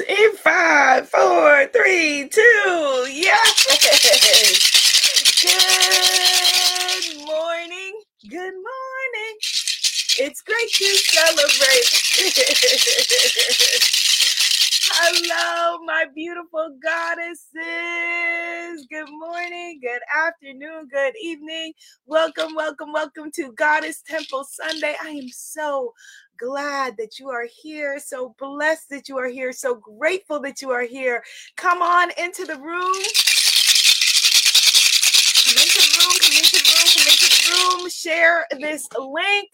In 0.00 0.36
five, 0.36 1.08
four, 1.08 1.66
three, 1.66 2.28
two. 2.28 3.06
Yes. 3.10 3.66
Good 5.42 7.26
morning. 7.26 8.00
Good 8.28 8.54
morning. 8.54 9.36
It's 10.18 10.42
great 10.42 10.70
to 10.70 10.84
celebrate. 10.96 11.88
Hello, 14.94 15.78
my 15.84 16.04
beautiful 16.14 16.76
goddesses. 16.82 17.46
Good 18.90 19.08
morning, 19.10 19.80
good 19.82 20.00
afternoon, 20.14 20.88
good 20.92 21.14
evening. 21.22 21.72
Welcome, 22.06 22.54
welcome, 22.54 22.92
welcome 22.92 23.30
to 23.36 23.52
Goddess 23.52 24.02
Temple 24.06 24.44
Sunday. 24.44 24.94
I 25.02 25.08
am 25.10 25.28
so 25.30 25.92
glad 26.38 26.96
that 26.98 27.18
you 27.18 27.30
are 27.30 27.46
here, 27.62 27.98
so 28.00 28.34
blessed 28.38 28.90
that 28.90 29.08
you 29.08 29.18
are 29.18 29.28
here, 29.28 29.52
so 29.52 29.76
grateful 29.76 30.40
that 30.40 30.62
you 30.62 30.70
are 30.70 30.84
here. 30.84 31.22
Come 31.56 31.82
on 31.82 32.10
into 32.18 32.44
the 32.46 32.56
room. 32.56 32.94
Come 35.44 35.58
into 35.58 35.80
the 35.80 35.98
room, 36.00 36.18
come 36.20 36.36
into 36.38 36.58
the 36.58 36.70
room, 36.72 36.88
come 36.96 37.08
into 37.08 37.30
the 37.30 37.78
room. 37.80 37.90
Share 37.90 38.46
this 38.60 38.88
link 38.98 39.50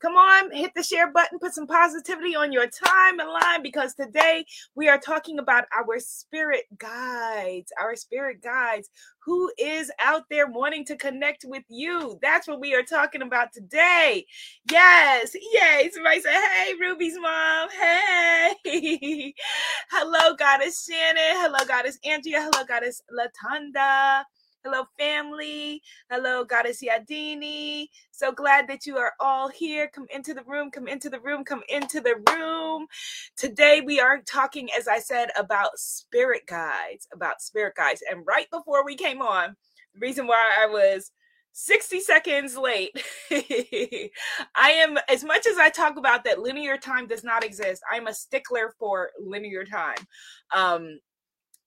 Come 0.00 0.16
on, 0.16 0.52
hit 0.52 0.72
the 0.74 0.82
share 0.82 1.12
button, 1.12 1.38
put 1.38 1.54
some 1.54 1.66
positivity 1.66 2.36
on 2.36 2.52
your 2.52 2.68
timeline 2.68 3.62
because 3.62 3.94
today 3.94 4.46
we 4.74 4.88
are 4.88 4.98
talking 4.98 5.38
about 5.38 5.64
our 5.76 5.98
spirit 5.98 6.64
guides, 6.78 7.72
our 7.80 7.96
spirit 7.96 8.42
guides. 8.42 8.90
Who 9.24 9.52
is 9.58 9.90
out 10.00 10.24
there 10.30 10.46
wanting 10.48 10.84
to 10.86 10.96
connect 10.96 11.44
with 11.46 11.64
you? 11.68 12.18
That's 12.22 12.48
what 12.48 12.60
we 12.60 12.74
are 12.74 12.82
talking 12.82 13.22
about 13.22 13.52
today. 13.52 14.26
Yes, 14.70 15.34
yay. 15.54 15.90
Somebody 15.92 16.20
say, 16.20 16.32
Hey, 16.32 16.74
Ruby's 16.80 17.18
mom. 17.20 17.68
Hey. 17.70 19.34
Hello, 19.90 20.36
Goddess 20.36 20.86
Shannon. 20.88 21.42
Hello, 21.42 21.64
Goddess 21.66 21.98
Andrea. 22.04 22.42
Hello, 22.50 22.64
Goddess 22.66 23.02
Latanda. 23.12 24.24
Hello, 24.62 24.84
family. 24.98 25.82
Hello, 26.10 26.44
Goddess 26.44 26.84
Yadini. 26.84 27.88
So 28.12 28.30
glad 28.30 28.68
that 28.68 28.86
you 28.86 28.98
are 28.98 29.14
all 29.18 29.48
here. 29.48 29.88
Come 29.88 30.06
into 30.14 30.34
the 30.34 30.44
room, 30.46 30.70
come 30.70 30.86
into 30.86 31.08
the 31.08 31.18
room, 31.20 31.44
come 31.44 31.62
into 31.70 32.00
the 32.02 32.16
room. 32.30 32.86
Today, 33.38 33.80
we 33.80 34.00
are 34.00 34.20
talking, 34.20 34.68
as 34.78 34.86
I 34.86 34.98
said, 34.98 35.30
about 35.38 35.78
spirit 35.78 36.42
guides, 36.46 37.08
about 37.14 37.40
spirit 37.40 37.74
guides. 37.74 38.02
And 38.10 38.26
right 38.26 38.50
before 38.50 38.84
we 38.84 38.96
came 38.96 39.22
on, 39.22 39.56
the 39.94 40.00
reason 40.00 40.26
why 40.26 40.50
I 40.62 40.66
was 40.66 41.10
60 41.52 42.00
seconds 42.00 42.54
late. 42.58 42.92
I 43.32 44.72
am, 44.72 44.98
as 45.08 45.24
much 45.24 45.46
as 45.46 45.56
I 45.56 45.70
talk 45.70 45.96
about 45.96 46.24
that 46.24 46.40
linear 46.40 46.76
time 46.76 47.06
does 47.06 47.24
not 47.24 47.44
exist, 47.44 47.82
I'm 47.90 48.08
a 48.08 48.14
stickler 48.14 48.74
for 48.78 49.10
linear 49.18 49.64
time. 49.64 50.06
Um, 50.54 51.00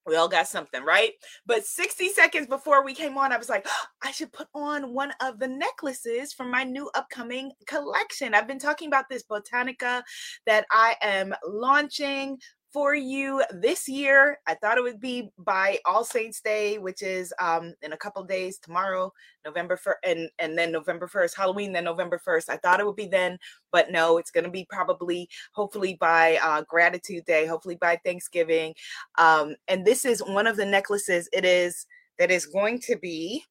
we 0.05 0.15
all 0.15 0.27
got 0.27 0.47
something, 0.47 0.83
right? 0.83 1.11
But 1.45 1.65
60 1.65 2.09
seconds 2.09 2.47
before 2.47 2.83
we 2.83 2.93
came 2.93 3.17
on, 3.17 3.31
I 3.31 3.37
was 3.37 3.49
like, 3.49 3.65
oh, 3.67 3.85
I 4.03 4.11
should 4.11 4.33
put 4.33 4.47
on 4.53 4.93
one 4.93 5.13
of 5.21 5.39
the 5.39 5.47
necklaces 5.47 6.33
from 6.33 6.51
my 6.51 6.63
new 6.63 6.89
upcoming 6.95 7.51
collection. 7.67 8.33
I've 8.33 8.47
been 8.47 8.59
talking 8.59 8.87
about 8.87 9.05
this 9.09 9.23
Botanica 9.23 10.03
that 10.45 10.65
I 10.71 10.95
am 11.01 11.33
launching 11.47 12.37
for 12.73 12.95
you 12.95 13.43
this 13.51 13.87
year. 13.87 14.39
I 14.47 14.55
thought 14.55 14.79
it 14.79 14.83
would 14.83 14.99
be 14.99 15.29
by 15.37 15.77
All 15.85 16.03
Saints 16.03 16.41
Day, 16.41 16.79
which 16.79 17.03
is 17.03 17.31
um, 17.39 17.75
in 17.83 17.93
a 17.93 17.97
couple 17.97 18.23
days 18.23 18.57
tomorrow, 18.57 19.13
November 19.45 19.77
1st, 19.77 19.93
and, 20.03 20.29
and 20.39 20.57
then 20.57 20.71
November 20.71 21.07
1st, 21.07 21.37
Halloween, 21.37 21.71
then 21.71 21.83
November 21.83 22.19
1st. 22.25 22.49
I 22.49 22.57
thought 22.57 22.79
it 22.79 22.85
would 22.85 22.95
be 22.95 23.05
then, 23.05 23.37
but 23.71 23.91
no, 23.91 24.17
it's 24.17 24.31
going 24.31 24.43
to 24.43 24.49
be 24.49 24.65
probably, 24.69 25.29
hopefully 25.53 25.97
by 25.99 26.39
uh, 26.43 26.63
Gratitude 26.67 27.25
Day, 27.25 27.45
hopefully 27.45 27.77
by 27.79 27.99
Thanksgiving. 28.03 28.73
Um, 29.19 29.55
and 29.67 29.85
this 29.85 30.03
is 30.03 30.21
one 30.21 30.47
of 30.47 30.57
the 30.57 30.65
necklaces 30.65 31.29
it 31.31 31.45
is 31.45 31.85
that 32.17 32.31
is 32.31 32.47
going 32.47 32.79
to 32.79 32.97
be 32.97 33.43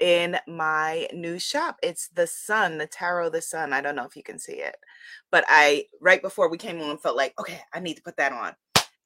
in 0.00 0.36
my 0.46 1.08
new 1.12 1.38
shop. 1.38 1.78
It's 1.82 2.08
the 2.08 2.26
sun, 2.26 2.78
the 2.78 2.86
tarot, 2.86 3.30
the 3.30 3.42
sun. 3.42 3.72
I 3.72 3.80
don't 3.80 3.96
know 3.96 4.04
if 4.04 4.16
you 4.16 4.22
can 4.22 4.38
see 4.38 4.54
it, 4.54 4.76
but 5.30 5.44
I 5.48 5.86
right 6.00 6.22
before 6.22 6.50
we 6.50 6.58
came 6.58 6.80
on 6.80 6.98
felt 6.98 7.16
like, 7.16 7.34
okay, 7.38 7.60
I 7.72 7.80
need 7.80 7.94
to 7.94 8.02
put 8.02 8.16
that 8.16 8.32
on. 8.32 8.54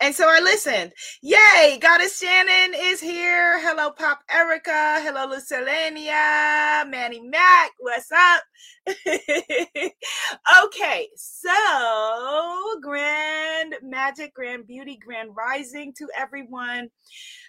And 0.03 0.15
so 0.15 0.27
I 0.27 0.41
listened. 0.41 0.93
Yay! 1.21 1.79
Goddess 1.79 2.19
Shannon 2.19 2.75
is 2.75 3.03
here. 3.03 3.61
Hello, 3.61 3.91
Pop 3.91 4.21
Erica. 4.31 4.99
Hello, 5.03 5.27
Lucilenia. 5.29 6.89
Manny 6.89 7.21
Mac. 7.21 7.73
What's 7.79 8.11
up? 8.11 8.43
okay, 10.65 11.09
so 11.17 12.79
grand 12.81 13.75
magic, 13.83 14.35
grand 14.35 14.67
beauty, 14.67 14.99
grand 15.05 15.31
rising 15.37 15.93
to 15.99 16.09
everyone. 16.17 16.89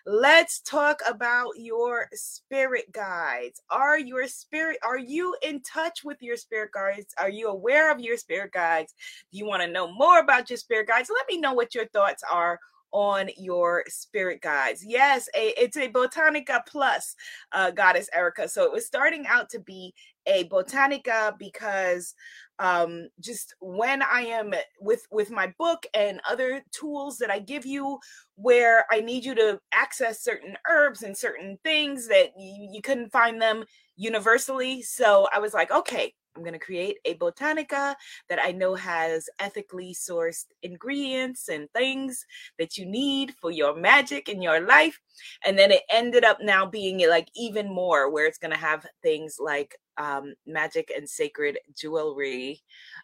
Let's 0.05 0.61
talk 0.61 0.99
about 1.07 1.51
your 1.57 2.07
spirit 2.13 2.91
guides. 2.91 3.61
Are 3.69 3.99
your 3.99 4.27
spirit, 4.27 4.77
are 4.83 4.97
you 4.97 5.35
in 5.43 5.61
touch 5.61 6.03
with 6.03 6.17
your 6.21 6.37
spirit 6.37 6.71
guides? 6.73 7.13
Are 7.17 7.29
you 7.29 7.47
aware 7.49 7.91
of 7.91 7.99
your 7.99 8.17
spirit 8.17 8.51
guides? 8.51 8.93
Do 9.31 9.37
you 9.37 9.45
want 9.45 9.61
to 9.61 9.69
know 9.69 9.91
more 9.93 10.19
about 10.19 10.49
your 10.49 10.57
spirit 10.57 10.87
guides? 10.87 11.11
Let 11.13 11.27
me 11.29 11.39
know 11.39 11.53
what 11.53 11.75
your 11.75 11.87
thoughts 11.87 12.23
are 12.31 12.59
on 12.91 13.29
your 13.37 13.83
spirit 13.87 14.41
guides. 14.41 14.83
Yes, 14.85 15.29
a, 15.35 15.49
it's 15.61 15.77
a 15.77 15.89
Botanica 15.89 16.65
Plus, 16.65 17.15
uh, 17.51 17.71
Goddess 17.71 18.09
Erica. 18.13 18.47
So 18.47 18.63
it 18.63 18.71
was 18.71 18.85
starting 18.85 19.25
out 19.27 19.49
to 19.51 19.59
be 19.59 19.93
a 20.27 20.47
Botanica 20.49 21.37
because 21.37 22.13
um, 22.61 23.09
just 23.19 23.55
when 23.59 24.03
I 24.03 24.21
am 24.21 24.53
with 24.79 25.05
with 25.11 25.31
my 25.31 25.51
book 25.57 25.83
and 25.95 26.21
other 26.29 26.63
tools 26.71 27.17
that 27.17 27.31
I 27.31 27.39
give 27.39 27.65
you, 27.65 27.99
where 28.35 28.85
I 28.91 29.01
need 29.01 29.25
you 29.25 29.33
to 29.35 29.59
access 29.73 30.23
certain 30.23 30.55
herbs 30.69 31.01
and 31.01 31.17
certain 31.17 31.57
things 31.63 32.07
that 32.07 32.29
you, 32.37 32.69
you 32.71 32.81
couldn't 32.81 33.11
find 33.11 33.41
them 33.41 33.65
universally. 33.95 34.83
So 34.83 35.27
I 35.33 35.39
was 35.39 35.55
like, 35.55 35.71
okay, 35.71 36.13
I'm 36.35 36.43
going 36.43 36.53
to 36.53 36.59
create 36.59 36.97
a 37.05 37.15
botanica 37.15 37.95
that 38.29 38.39
I 38.39 38.51
know 38.51 38.75
has 38.75 39.27
ethically 39.39 39.93
sourced 39.93 40.45
ingredients 40.63 41.49
and 41.49 41.67
things 41.73 42.25
that 42.59 42.77
you 42.77 42.85
need 42.85 43.33
for 43.41 43.51
your 43.51 43.75
magic 43.75 44.29
in 44.29 44.41
your 44.41 44.61
life. 44.61 44.99
And 45.45 45.57
then 45.57 45.71
it 45.71 45.81
ended 45.91 46.23
up 46.23 46.37
now 46.41 46.65
being 46.65 47.07
like 47.09 47.27
even 47.35 47.67
more, 47.73 48.09
where 48.09 48.27
it's 48.27 48.37
going 48.37 48.53
to 48.53 48.57
have 48.57 48.85
things 49.01 49.37
like 49.39 49.75
um, 49.97 50.33
magic 50.45 50.91
and 50.95 51.07
sacred 51.09 51.59
jewelry 51.75 52.61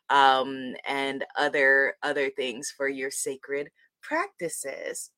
um, 0.09 0.73
and 0.87 1.25
other 1.37 1.95
other 2.03 2.29
things 2.29 2.73
for 2.75 2.87
your 2.87 3.11
sacred 3.11 3.69
practices. 4.01 5.11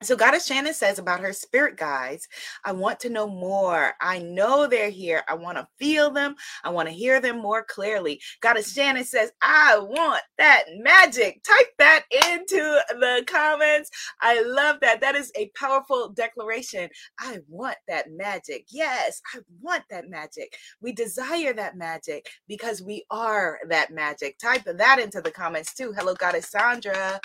So, 0.00 0.14
Goddess 0.14 0.46
Shannon 0.46 0.74
says 0.74 1.00
about 1.00 1.18
her 1.20 1.32
spirit 1.32 1.76
guides, 1.76 2.28
I 2.64 2.70
want 2.70 3.00
to 3.00 3.10
know 3.10 3.26
more. 3.26 3.94
I 4.00 4.20
know 4.20 4.68
they're 4.68 4.90
here. 4.90 5.24
I 5.26 5.34
want 5.34 5.58
to 5.58 5.66
feel 5.76 6.12
them. 6.12 6.36
I 6.62 6.70
want 6.70 6.88
to 6.88 6.94
hear 6.94 7.20
them 7.20 7.40
more 7.40 7.64
clearly. 7.64 8.20
Goddess 8.40 8.72
Shannon 8.72 9.04
says, 9.04 9.32
I 9.42 9.76
want 9.76 10.22
that 10.38 10.64
magic. 10.78 11.42
Type 11.42 11.66
that 11.78 12.04
into 12.12 12.80
the 12.90 13.24
comments. 13.26 13.90
I 14.20 14.40
love 14.42 14.76
that. 14.82 15.00
That 15.00 15.16
is 15.16 15.32
a 15.36 15.50
powerful 15.56 16.10
declaration. 16.10 16.88
I 17.18 17.40
want 17.48 17.76
that 17.88 18.06
magic. 18.08 18.66
Yes, 18.70 19.20
I 19.34 19.40
want 19.60 19.82
that 19.90 20.08
magic. 20.08 20.56
We 20.80 20.92
desire 20.92 21.52
that 21.54 21.76
magic 21.76 22.28
because 22.46 22.82
we 22.82 23.04
are 23.10 23.58
that 23.68 23.90
magic. 23.92 24.38
Type 24.38 24.62
that 24.64 25.00
into 25.00 25.20
the 25.20 25.32
comments 25.32 25.74
too. 25.74 25.92
Hello, 25.92 26.14
Goddess 26.14 26.48
Sandra. 26.48 27.20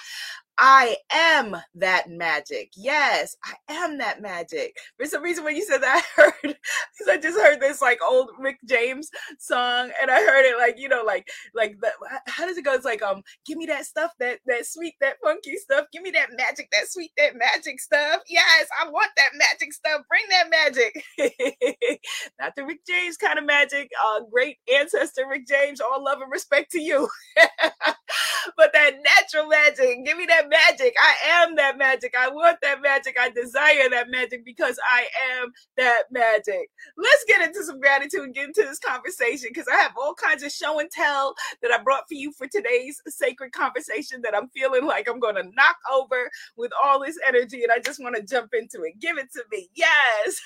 I 0.58 0.98
am 1.12 1.56
that 1.76 2.10
magic. 2.10 2.72
Yes, 2.76 3.36
I 3.44 3.54
am 3.74 3.98
that 3.98 4.22
magic. 4.22 4.76
For 5.00 5.06
some 5.06 5.24
reason, 5.24 5.44
when 5.44 5.56
you 5.56 5.64
said 5.66 5.80
that, 5.80 6.04
I 6.18 6.22
heard 6.22 6.34
because 6.44 7.08
I 7.10 7.18
just 7.18 7.40
heard 7.40 7.60
this 7.60 7.82
like 7.82 8.00
old 8.08 8.30
Rick 8.40 8.58
James 8.66 9.10
song, 9.40 9.92
and 10.02 10.12
I 10.12 10.20
heard 10.20 10.46
it 10.46 10.58
like 10.58 10.76
you 10.78 10.90
know, 10.90 11.04
like 11.04 11.28
like 11.56 11.78
the, 11.82 11.92
how 12.28 12.46
does 12.46 12.58
it 12.58 12.66
go? 12.66 12.74
It's 12.74 12.86
like 12.86 13.02
um, 13.02 13.24
give 13.46 13.58
me 13.58 13.66
that 13.68 13.86
stuff, 13.86 14.12
that 14.20 14.40
that 14.46 14.66
sweet, 14.66 14.96
that 15.02 15.18
funky 15.24 15.58
stuff. 15.58 15.88
Give 15.92 16.04
me 16.04 16.12
that 16.12 16.30
magic, 16.38 16.70
that 16.72 16.88
sweet, 16.88 17.12
that 17.18 17.36
magic 17.36 17.80
stuff. 17.80 18.22
Yes, 18.30 18.68
I 18.82 18.90
want 18.90 19.12
that 19.18 19.32
magic 19.36 19.74
stuff. 19.74 20.02
Bring 20.08 20.24
that 20.30 20.50
magic. 20.50 21.04
Not 22.40 22.56
the 22.56 22.66
Rick 22.66 22.86
James 22.88 23.18
kind 23.18 23.40
of 23.40 23.46
magic. 23.46 23.90
Uh, 24.06 24.22
great 24.32 24.58
ancestor 24.74 25.28
Rick 25.28 25.48
James. 25.48 25.82
All 25.82 26.04
love 26.04 26.22
and 26.22 26.32
respect 26.32 26.72
to 26.74 26.80
you. 26.82 27.10
but 28.58 28.74
that 28.74 28.96
natural 29.04 29.48
magic. 29.48 30.06
Give 30.06 30.18
me 30.18 30.26
that 30.28 30.50
magic. 30.50 30.96
I 31.00 31.44
am 31.44 31.56
that 31.56 31.78
magic. 31.78 32.16
I 32.20 32.30
want 32.30 32.60
that 32.62 32.82
magic. 32.82 33.18
I 33.20 33.30
desire 33.30 33.90
that 33.92 34.10
magic 34.10 34.46
because 34.46 34.80
I 34.90 35.08
am 35.40 35.52
that 35.78 36.04
magic. 36.12 36.70
Let's 36.98 37.26
get 37.28 37.42
into 37.48 37.64
some 37.64 37.80
gratitude 37.80 38.24
and 38.24 38.36
get 38.36 38.48
into 38.48 38.64
this 38.64 38.80
conversation 38.80 39.50
because 39.54 39.68
I 39.72 39.78
have 39.78 39.94
all 40.02 40.14
kinds 40.16 40.44
of 40.44 40.52
show 40.52 40.80
and 40.80 40.90
tell 40.92 41.36
that 41.62 41.72
I 41.72 41.82
brought 41.84 42.08
for 42.08 42.16
you 42.16 42.32
for 42.34 42.48
today's 42.48 43.02
sacred 43.08 43.52
conversation 43.54 44.22
that 44.24 44.36
I'm 44.36 44.50
feeling 44.50 44.86
like 44.86 45.08
I'm 45.10 45.20
going 45.20 45.36
to 45.36 45.44
knock 45.56 45.78
over 45.94 46.30
with 46.58 46.72
all 46.84 47.02
this 47.02 47.18
energy 47.28 47.64
and 47.64 47.72
I 47.72 47.80
just 47.80 48.02
want 48.02 48.16
to 48.16 48.24
jump 48.24 48.54
into 48.54 48.84
it. 48.84 49.00
Give 49.00 49.18
it 49.18 49.30
to 49.34 49.44
me. 49.52 49.70
Yes. 49.76 50.42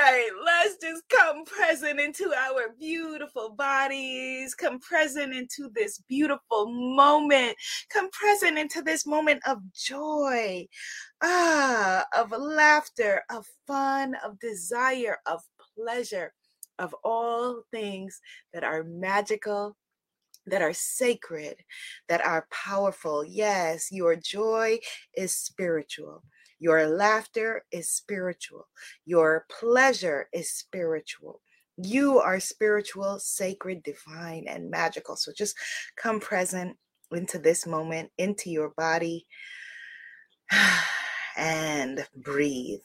right, 0.03 0.31
let's 0.45 0.77
just 0.79 1.03
come 1.09 1.45
present 1.45 2.01
into 2.01 2.33
our 2.35 2.75
beautiful 2.79 3.51
bodies, 3.51 4.55
come 4.55 4.81
present 4.81 5.35
into 5.35 5.71
this 5.75 6.03
beautiful 6.09 6.67
moment, 6.69 7.57
come 7.91 8.09
present 8.11 8.59
into 8.59 8.83
this 8.83 9.07
moment 9.07 9.41
of 9.47 9.59
joy, 9.75 10.67
ah, 11.23 12.05
of 12.17 12.33
laughter, 12.33 13.23
of 13.31 13.47
fun, 13.67 14.17
of 14.25 14.39
desire, 14.41 15.19
of 15.27 15.41
pleasure, 15.77 16.33
of 16.79 16.95
all 17.05 17.63
things 17.71 18.21
that 18.53 18.65
are 18.65 18.85
magical 18.85 19.77
that 20.47 20.63
are 20.63 20.73
sacred, 20.73 21.55
that 22.09 22.21
are 22.21 22.49
powerful. 22.51 23.25
Yes, 23.25 23.93
your 23.93 24.17
joy 24.17 24.81
is 25.17 25.33
spiritual. 25.33 26.25
Your 26.63 26.87
laughter 26.87 27.65
is 27.73 27.91
spiritual. 27.91 28.69
Your 29.05 29.47
pleasure 29.51 30.29
is 30.33 30.49
spiritual. 30.49 31.41
You 31.77 32.21
are 32.21 32.39
spiritual, 32.39 33.19
sacred, 33.19 33.83
divine, 33.83 34.45
and 34.47 34.71
magical. 34.71 35.17
So 35.17 35.33
just 35.37 35.57
come 35.97 36.21
present 36.21 36.77
into 37.11 37.41
this 37.41 37.67
moment, 37.67 38.13
into 38.17 38.49
your 38.49 38.69
body, 38.77 39.27
and 41.37 42.07
breathe. 42.15 42.79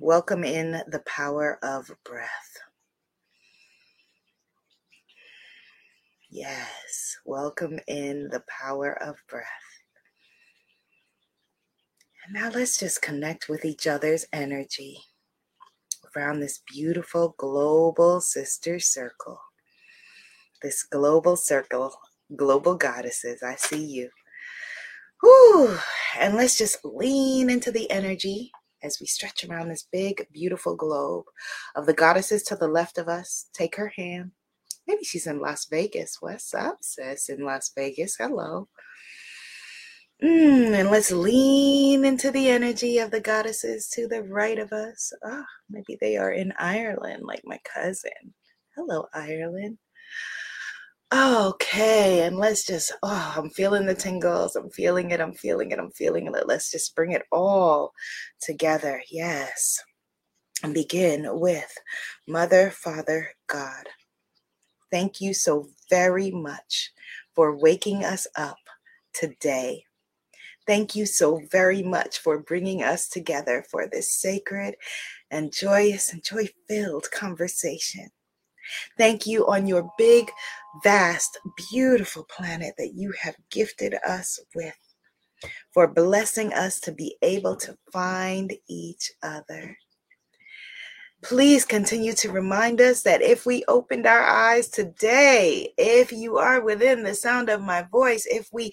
Welcome 0.00 0.44
in 0.44 0.82
the 0.86 1.02
power 1.04 1.58
of 1.64 1.90
breath. 2.04 2.58
Yes, 6.30 7.16
welcome 7.24 7.80
in 7.88 8.28
the 8.30 8.44
power 8.48 8.92
of 9.02 9.16
breath. 9.28 9.69
And 12.24 12.34
now 12.34 12.50
let's 12.50 12.78
just 12.78 13.00
connect 13.00 13.48
with 13.48 13.64
each 13.64 13.86
other's 13.86 14.26
energy 14.32 14.98
around 16.14 16.40
this 16.40 16.60
beautiful 16.70 17.34
global 17.38 18.20
sister 18.20 18.78
circle. 18.78 19.40
This 20.62 20.82
global 20.82 21.36
circle, 21.36 21.94
global 22.36 22.74
goddesses, 22.74 23.42
I 23.42 23.54
see 23.54 23.84
you. 23.84 24.10
Whew. 25.22 25.78
And 26.18 26.34
let's 26.34 26.58
just 26.58 26.84
lean 26.84 27.48
into 27.48 27.70
the 27.70 27.90
energy 27.90 28.52
as 28.82 28.98
we 29.00 29.06
stretch 29.06 29.44
around 29.44 29.68
this 29.68 29.86
big, 29.90 30.26
beautiful 30.32 30.76
globe 30.76 31.24
of 31.76 31.86
the 31.86 31.94
goddesses 31.94 32.42
to 32.44 32.56
the 32.56 32.68
left 32.68 32.98
of 32.98 33.08
us. 33.08 33.46
Take 33.52 33.76
her 33.76 33.92
hand. 33.96 34.32
Maybe 34.86 35.04
she's 35.04 35.26
in 35.26 35.40
Las 35.40 35.66
Vegas. 35.70 36.16
What's 36.20 36.52
up, 36.52 36.78
sis? 36.82 37.28
In 37.28 37.44
Las 37.44 37.70
Vegas. 37.76 38.16
Hello. 38.18 38.68
Mm, 40.22 40.72
and 40.74 40.90
let's 40.90 41.10
lean 41.10 42.04
into 42.04 42.30
the 42.30 42.48
energy 42.48 42.98
of 42.98 43.10
the 43.10 43.20
goddesses 43.20 43.88
to 43.94 44.06
the 44.06 44.22
right 44.22 44.58
of 44.58 44.70
us. 44.70 45.12
Ah, 45.24 45.30
oh, 45.32 45.44
maybe 45.70 45.96
they 45.98 46.18
are 46.18 46.32
in 46.32 46.52
Ireland, 46.58 47.22
like 47.24 47.40
my 47.44 47.58
cousin. 47.64 48.34
Hello, 48.76 49.06
Ireland. 49.14 49.78
Okay, 51.12 52.26
and 52.26 52.36
let's 52.36 52.66
just, 52.66 52.92
oh, 53.02 53.34
I'm 53.34 53.48
feeling 53.48 53.86
the 53.86 53.94
tingles. 53.94 54.56
I'm 54.56 54.68
feeling 54.70 55.10
it. 55.10 55.20
I'm 55.20 55.32
feeling 55.32 55.70
it. 55.70 55.78
I'm 55.78 55.90
feeling 55.92 56.26
it. 56.26 56.46
Let's 56.46 56.70
just 56.70 56.94
bring 56.94 57.12
it 57.12 57.22
all 57.32 57.92
together. 58.42 59.02
Yes. 59.10 59.82
And 60.62 60.74
begin 60.74 61.26
with 61.40 61.72
Mother, 62.28 62.70
Father, 62.70 63.30
God. 63.46 63.86
Thank 64.90 65.22
you 65.22 65.32
so 65.32 65.68
very 65.88 66.30
much 66.30 66.92
for 67.34 67.56
waking 67.56 68.04
us 68.04 68.26
up 68.36 68.58
today 69.14 69.84
Thank 70.70 70.94
you 70.94 71.04
so 71.04 71.40
very 71.50 71.82
much 71.82 72.20
for 72.20 72.38
bringing 72.38 72.84
us 72.84 73.08
together 73.08 73.64
for 73.68 73.88
this 73.88 74.08
sacred 74.08 74.76
and 75.28 75.52
joyous 75.52 76.12
and 76.12 76.22
joy 76.22 76.48
filled 76.68 77.10
conversation. 77.10 78.06
Thank 78.96 79.26
you 79.26 79.48
on 79.48 79.66
your 79.66 79.90
big, 79.98 80.30
vast, 80.84 81.40
beautiful 81.72 82.22
planet 82.22 82.74
that 82.78 82.92
you 82.94 83.12
have 83.20 83.34
gifted 83.50 83.96
us 84.06 84.38
with 84.54 84.78
for 85.74 85.88
blessing 85.88 86.52
us 86.52 86.78
to 86.82 86.92
be 86.92 87.16
able 87.20 87.56
to 87.56 87.76
find 87.92 88.52
each 88.68 89.10
other. 89.24 89.76
Please 91.20 91.64
continue 91.64 92.12
to 92.12 92.30
remind 92.30 92.80
us 92.80 93.02
that 93.02 93.22
if 93.22 93.44
we 93.44 93.64
opened 93.66 94.06
our 94.06 94.22
eyes 94.22 94.68
today, 94.68 95.74
if 95.76 96.12
you 96.12 96.38
are 96.38 96.60
within 96.60 97.02
the 97.02 97.16
sound 97.16 97.48
of 97.48 97.60
my 97.60 97.82
voice, 97.82 98.24
if 98.30 98.48
we 98.52 98.70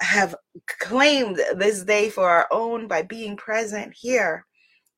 have 0.00 0.34
claimed 0.78 1.36
this 1.56 1.84
day 1.84 2.10
for 2.10 2.28
our 2.28 2.48
own 2.50 2.88
by 2.88 3.02
being 3.02 3.36
present 3.36 3.94
here, 3.94 4.46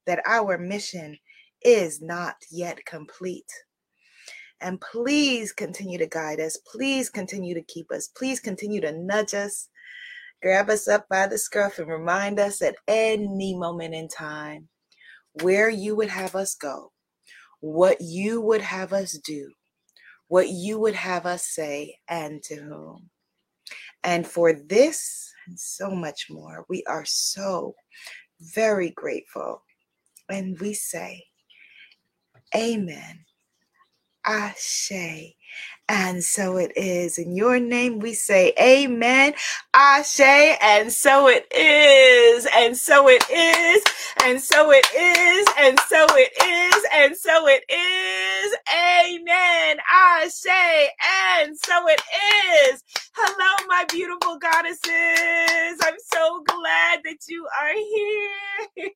that 0.06 0.22
our 0.26 0.58
mission 0.58 1.16
is 1.62 2.00
not 2.00 2.36
yet 2.50 2.84
complete. 2.86 3.50
And 4.60 4.80
please 4.80 5.52
continue 5.52 5.98
to 5.98 6.06
guide 6.06 6.40
us. 6.40 6.56
Please 6.72 7.10
continue 7.10 7.54
to 7.54 7.62
keep 7.62 7.90
us. 7.90 8.08
Please 8.16 8.38
continue 8.38 8.80
to 8.80 8.92
nudge 8.92 9.34
us, 9.34 9.68
grab 10.40 10.70
us 10.70 10.86
up 10.86 11.08
by 11.08 11.26
the 11.26 11.38
scruff, 11.38 11.78
and 11.78 11.88
remind 11.88 12.38
us 12.38 12.62
at 12.62 12.76
any 12.86 13.56
moment 13.56 13.94
in 13.94 14.08
time 14.08 14.68
where 15.40 15.68
you 15.68 15.96
would 15.96 16.10
have 16.10 16.36
us 16.36 16.54
go, 16.54 16.92
what 17.60 18.00
you 18.00 18.40
would 18.40 18.60
have 18.60 18.92
us 18.92 19.12
do, 19.24 19.50
what 20.28 20.48
you 20.48 20.78
would 20.78 20.94
have 20.94 21.26
us 21.26 21.46
say, 21.46 21.96
and 22.08 22.42
to 22.44 22.56
whom. 22.56 23.10
And 24.04 24.26
for 24.26 24.52
this 24.52 25.32
and 25.46 25.58
so 25.58 25.90
much 25.90 26.28
more, 26.30 26.64
we 26.68 26.84
are 26.88 27.04
so 27.04 27.74
very 28.40 28.90
grateful. 28.90 29.62
And 30.28 30.58
we 30.60 30.74
say, 30.74 31.24
Amen. 32.54 33.24
Ashe. 34.24 35.34
And 35.88 36.24
so 36.24 36.58
it 36.58 36.72
is. 36.76 37.18
In 37.20 37.36
your 37.36 37.60
name, 37.60 38.00
we 38.00 38.14
say 38.14 38.54
amen, 38.60 39.34
ashe, 39.72 40.20
and 40.20 40.92
so 40.92 41.28
it 41.28 41.46
is, 41.54 42.48
and 42.56 42.76
so 42.76 43.08
it 43.08 43.24
is, 43.30 43.84
and 44.24 44.42
so 44.42 44.72
it 44.72 44.86
is, 44.98 45.46
and 45.60 45.78
so 45.88 46.06
it 46.10 46.32
is, 46.42 46.84
and 46.92 47.16
so 47.16 47.46
it 47.48 47.64
is. 47.70 48.56
Amen, 48.74 49.78
ashe, 49.92 50.90
and 51.38 51.56
so 51.56 51.88
it 51.88 52.02
is. 52.74 52.82
Hello, 53.14 53.68
my 53.68 53.86
beautiful 53.90 54.38
goddesses. 54.40 55.78
I'm 55.84 55.98
so 56.12 56.42
glad 56.48 57.02
that 57.04 57.18
you 57.28 57.46
are 57.62 57.74
here. 58.82 58.90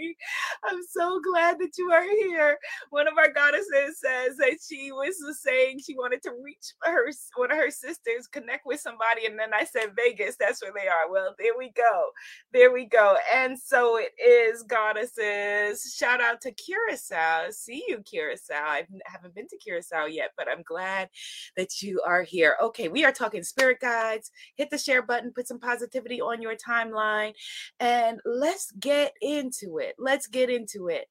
I'm 0.68 0.80
so 0.90 1.20
glad 1.20 1.58
that 1.60 1.78
you 1.78 1.92
are 1.92 2.04
here. 2.04 2.58
One 2.90 3.08
of 3.08 3.18
our 3.18 3.32
goddesses 3.32 4.00
says 4.00 4.38
that 4.38 4.58
she 4.66 4.92
was 4.92 5.16
saying 5.42 5.80
she 5.80 5.96
wanted 5.98 6.22
to 6.22 6.30
reach 6.42 6.72
her 6.82 7.10
one 7.36 7.50
of 7.50 7.58
her 7.58 7.70
sisters, 7.70 8.26
connect 8.30 8.64
with 8.64 8.80
somebody, 8.80 9.26
and 9.26 9.38
then 9.38 9.52
I 9.52 9.64
said 9.64 9.96
Vegas. 9.96 10.36
That's 10.38 10.62
where 10.62 10.72
they 10.72 10.88
are. 10.88 11.10
Well, 11.10 11.34
there 11.38 11.52
we 11.58 11.70
go, 11.70 12.10
there 12.52 12.72
we 12.72 12.86
go. 12.86 13.16
And 13.34 13.58
so 13.58 13.98
it 13.98 14.12
is, 14.22 14.62
goddesses. 14.62 15.94
Shout 15.96 16.20
out 16.20 16.40
to 16.42 16.52
Curacao. 16.52 17.50
See 17.50 17.84
you, 17.88 18.00
Curacao. 18.02 18.54
I 18.54 18.86
haven't 19.06 19.34
been 19.34 19.48
to 19.48 19.58
Curacao 19.58 20.06
yet, 20.06 20.30
but 20.36 20.48
I'm 20.48 20.62
glad 20.62 21.08
that 21.56 21.82
you 21.82 22.00
are 22.06 22.22
here. 22.22 22.56
Okay, 22.62 22.88
we 22.88 23.04
are 23.04 23.12
talking 23.12 23.42
spirit 23.42 23.80
guides. 23.80 24.30
Hit 24.54 24.70
the 24.70 24.78
share 24.78 25.02
button, 25.02 25.32
put 25.34 25.48
some 25.48 25.60
positivity 25.60 26.20
on 26.20 26.40
your 26.40 26.54
timeline, 26.56 27.32
and 27.80 28.20
let's 28.24 28.72
get 28.80 29.12
into 29.20 29.78
it. 29.78 29.94
Let's 29.98 30.26
get 30.26 30.50
into 30.50 30.88
it. 30.88 31.06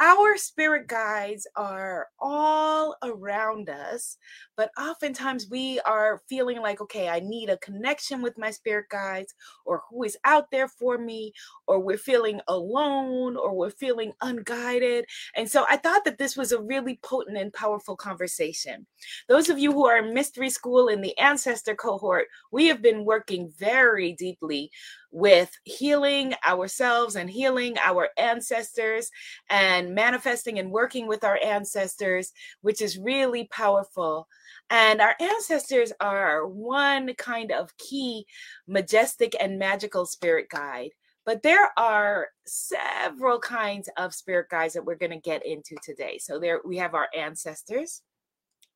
Our 0.00 0.36
spirit 0.36 0.88
guides 0.88 1.46
are 1.56 2.08
all 2.20 2.96
around 3.02 3.68
us 3.68 4.16
but 4.56 4.70
oftentimes 4.78 5.48
we 5.50 5.80
are 5.80 6.20
feeling 6.28 6.60
like, 6.60 6.80
okay, 6.80 7.08
I 7.08 7.20
need 7.20 7.48
a 7.48 7.58
connection 7.58 8.22
with 8.22 8.38
my 8.38 8.50
spirit 8.50 8.86
guides 8.90 9.34
or 9.64 9.82
who 9.88 10.04
is 10.04 10.16
out 10.24 10.50
there 10.50 10.68
for 10.68 10.98
me, 10.98 11.32
or 11.66 11.80
we're 11.80 11.98
feeling 11.98 12.40
alone 12.48 13.36
or 13.36 13.54
we're 13.54 13.70
feeling 13.70 14.12
unguided. 14.20 15.06
And 15.36 15.48
so 15.48 15.64
I 15.68 15.76
thought 15.76 16.04
that 16.04 16.18
this 16.18 16.36
was 16.36 16.52
a 16.52 16.60
really 16.60 16.98
potent 17.02 17.38
and 17.38 17.52
powerful 17.52 17.96
conversation. 17.96 18.86
Those 19.28 19.48
of 19.48 19.58
you 19.58 19.72
who 19.72 19.86
are 19.86 19.98
in 19.98 20.14
mystery 20.14 20.50
school 20.50 20.88
in 20.88 21.00
the 21.00 21.16
ancestor 21.18 21.74
cohort, 21.74 22.26
we 22.50 22.66
have 22.66 22.82
been 22.82 23.04
working 23.04 23.52
very 23.58 24.12
deeply 24.12 24.70
with 25.12 25.50
healing 25.64 26.34
ourselves 26.46 27.16
and 27.16 27.28
healing 27.28 27.76
our 27.78 28.08
ancestors 28.16 29.10
and 29.50 29.94
manifesting 29.94 30.58
and 30.58 30.70
working 30.70 31.06
with 31.06 31.22
our 31.22 31.38
ancestors, 31.44 32.32
which 32.62 32.80
is 32.80 32.98
really 32.98 33.46
powerful. 33.52 34.26
And 34.70 35.02
our 35.02 35.14
ancestors 35.20 35.92
are 36.00 36.46
one 36.46 37.14
kind 37.14 37.52
of 37.52 37.76
key, 37.76 38.26
majestic, 38.66 39.36
and 39.38 39.58
magical 39.58 40.06
spirit 40.06 40.48
guide. 40.48 40.90
But 41.24 41.42
there 41.42 41.70
are 41.76 42.28
several 42.46 43.38
kinds 43.38 43.88
of 43.96 44.14
spirit 44.14 44.48
guides 44.50 44.74
that 44.74 44.84
we're 44.84 44.96
going 44.96 45.12
to 45.12 45.18
get 45.18 45.46
into 45.46 45.76
today. 45.84 46.18
So 46.18 46.40
there 46.40 46.60
we 46.64 46.78
have 46.78 46.94
our 46.94 47.08
ancestors, 47.16 48.02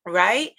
right? 0.05 0.51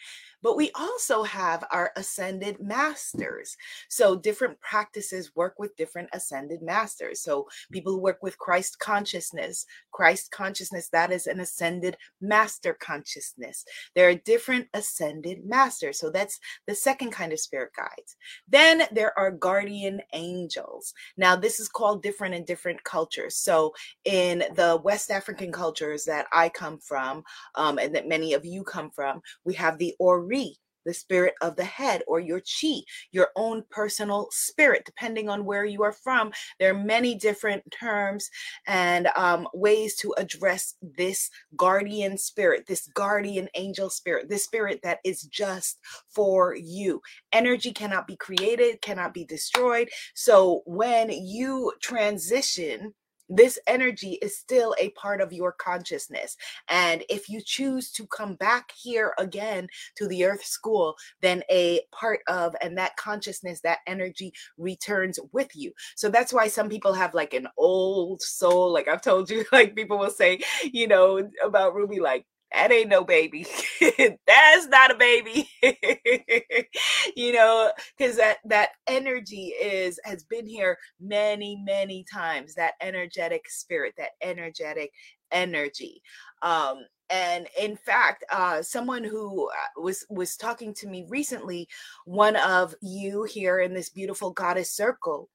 But 0.43 0.57
we 0.57 0.71
also 0.75 1.23
have 1.23 1.65
our 1.73 1.93
ascended 1.97 2.61
masters. 2.61 3.57
So 3.89 4.17
different 4.17 4.61
practices 4.61 5.35
work 5.35 5.59
with 5.59 5.77
different 5.77 6.09
ascended 6.13 6.63
masters. 6.63 7.23
So 7.23 7.49
people 7.73 7.93
who 7.93 8.01
work 8.01 8.23
with 8.23 8.39
Christ 8.39 8.79
consciousness, 8.79 9.67
Christ 9.93 10.31
consciousness, 10.31 10.89
that 10.91 11.11
is 11.11 11.27
an 11.27 11.41
ascended 11.41 11.97
master 12.21 12.75
consciousness. 12.75 13.65
There 13.95 14.09
are 14.09 14.15
different 14.15 14.69
ascended 14.75 15.45
masters. 15.45 15.99
So 15.99 16.11
that's 16.11 16.39
the 16.67 16.75
second 16.75 17.11
kind 17.11 17.33
of 17.33 17.41
spirit 17.41 17.73
guides. 17.77 18.17
Then 18.49 18.83
there 18.93 19.19
are 19.19 19.31
guardian 19.31 20.01
angels. 20.13 20.95
Now, 21.17 21.35
this 21.37 21.61
is 21.61 21.69
called 21.69 22.03
different 22.03 22.35
in 22.35 22.45
different 22.45 22.83
cultures. 22.85 23.37
So 23.37 23.75
in 24.05 24.45
the 24.55 24.81
West 24.85 25.11
African 25.11 25.51
cultures 25.53 26.05
that 26.05 26.27
I 26.33 26.49
come 26.49 26.79
from, 26.79 27.25
um, 27.55 27.79
and 27.79 27.95
that 27.95 28.09
many 28.09 28.35
of 28.35 28.45
you 28.45 28.63
come 28.63 28.91
from, 28.91 29.21
we 29.45 29.55
have 29.55 29.79
the 29.79 29.95
Ori, 29.99 30.28
the 30.85 30.95
spirit 30.95 31.35
of 31.43 31.55
the 31.57 31.65
head, 31.65 32.03
or 32.07 32.19
your 32.19 32.41
chi, 32.41 32.81
your 33.13 33.29
own 33.37 33.63
personal 33.71 34.29
spirit, 34.31 34.85
depending 34.87 35.29
on 35.29 35.45
where 35.45 35.65
you 35.67 35.83
are 35.83 35.93
from. 35.93 36.33
There 36.59 36.71
are 36.71 36.79
many 36.79 37.15
different 37.15 37.63
terms 37.71 38.31
and 38.67 39.09
um, 39.17 39.47
ways 39.53 39.97
to 39.97 40.15
address 40.17 40.75
this 40.97 41.31
guardian 41.57 42.17
spirit, 42.17 42.65
this 42.67 42.89
guardian 42.95 43.49
angel 43.55 43.91
spirit, 43.91 44.31
this 44.31 44.45
spirit 44.45 44.81
that 44.83 45.01
is 45.05 45.23
just 45.25 45.79
for 46.09 46.57
you. 46.57 47.03
Energy 47.33 47.73
cannot 47.73 48.07
be 48.07 48.17
created, 48.17 48.81
cannot 48.81 49.13
be 49.13 49.25
destroyed. 49.25 49.91
So 50.15 50.63
when 50.65 51.11
you 51.11 51.73
transition, 51.83 52.95
this 53.29 53.59
energy 53.67 54.19
is 54.23 54.37
still 54.37 54.75
a 54.79 54.91
part 54.91 55.21
of 55.21 55.33
your 55.33 55.53
consciousness. 55.53 56.37
And 56.69 57.05
if 57.09 57.29
you 57.29 57.41
choose 57.45 57.91
to 57.93 58.07
come 58.07 58.35
back 58.35 58.73
here 58.81 59.15
again 59.19 59.69
to 59.97 60.07
the 60.09 60.25
earth 60.25 60.45
school, 60.45 60.97
then 61.21 61.43
a 61.51 61.81
part 61.93 62.21
of 62.29 62.55
and 62.63 62.77
that 62.79 62.97
consciousness, 62.97 63.61
that 63.63 63.79
energy 63.87 64.33
returns 64.57 65.19
with 65.33 65.55
you. 65.55 65.73
So 65.97 66.09
that's 66.09 66.33
why 66.33 66.49
some 66.49 66.69
people 66.69 66.93
have 66.93 67.15
like 67.15 67.35
an 67.35 67.49
old 67.57 68.23
soul. 68.23 68.73
Like 68.73 68.89
I've 68.89 69.03
told 69.03 69.31
you, 69.31 69.45
like 69.53 69.77
people 69.77 69.99
will 69.99 70.11
say, 70.11 70.41
you 70.65 70.89
know, 70.89 71.29
about 71.45 71.75
Ruby, 71.75 72.01
like, 72.01 72.27
that 72.53 72.73
ain't 72.73 72.89
no 72.89 73.05
baby. 73.05 73.47
That's 73.81 74.67
not 74.69 74.91
a 74.91 74.97
baby. 74.97 75.49
you 77.17 77.33
know, 77.33 77.71
because 77.97 78.17
that 78.17 78.39
that 78.47 78.71
energy 78.87 79.53
is 79.61 80.01
has 80.05 80.25
been 80.25 80.47
here 80.47 80.79
many, 81.01 81.61
many 81.65 82.05
times. 82.11 82.55
That 82.55 82.75
energetic 82.81 83.49
spirit, 83.51 83.95
that 83.99 84.13
energetic 84.23 84.91
energy. 85.31 86.03
Um, 86.43 86.79
and 87.11 87.47
in 87.61 87.77
fact, 87.77 88.25
uh, 88.33 88.63
someone 88.63 89.05
who 89.05 89.49
uh, 89.49 89.81
was 89.83 90.07
was 90.11 90.37
talking 90.37 90.75
to 90.75 90.89
me 90.89 91.07
recently, 91.09 91.69
one 92.05 92.37
of 92.37 92.75
you 92.83 93.25
here 93.25 93.61
in 93.61 93.75
this 93.75 93.91
beautiful 93.91 94.31
goddess 94.31 94.73
circle, 94.73 95.29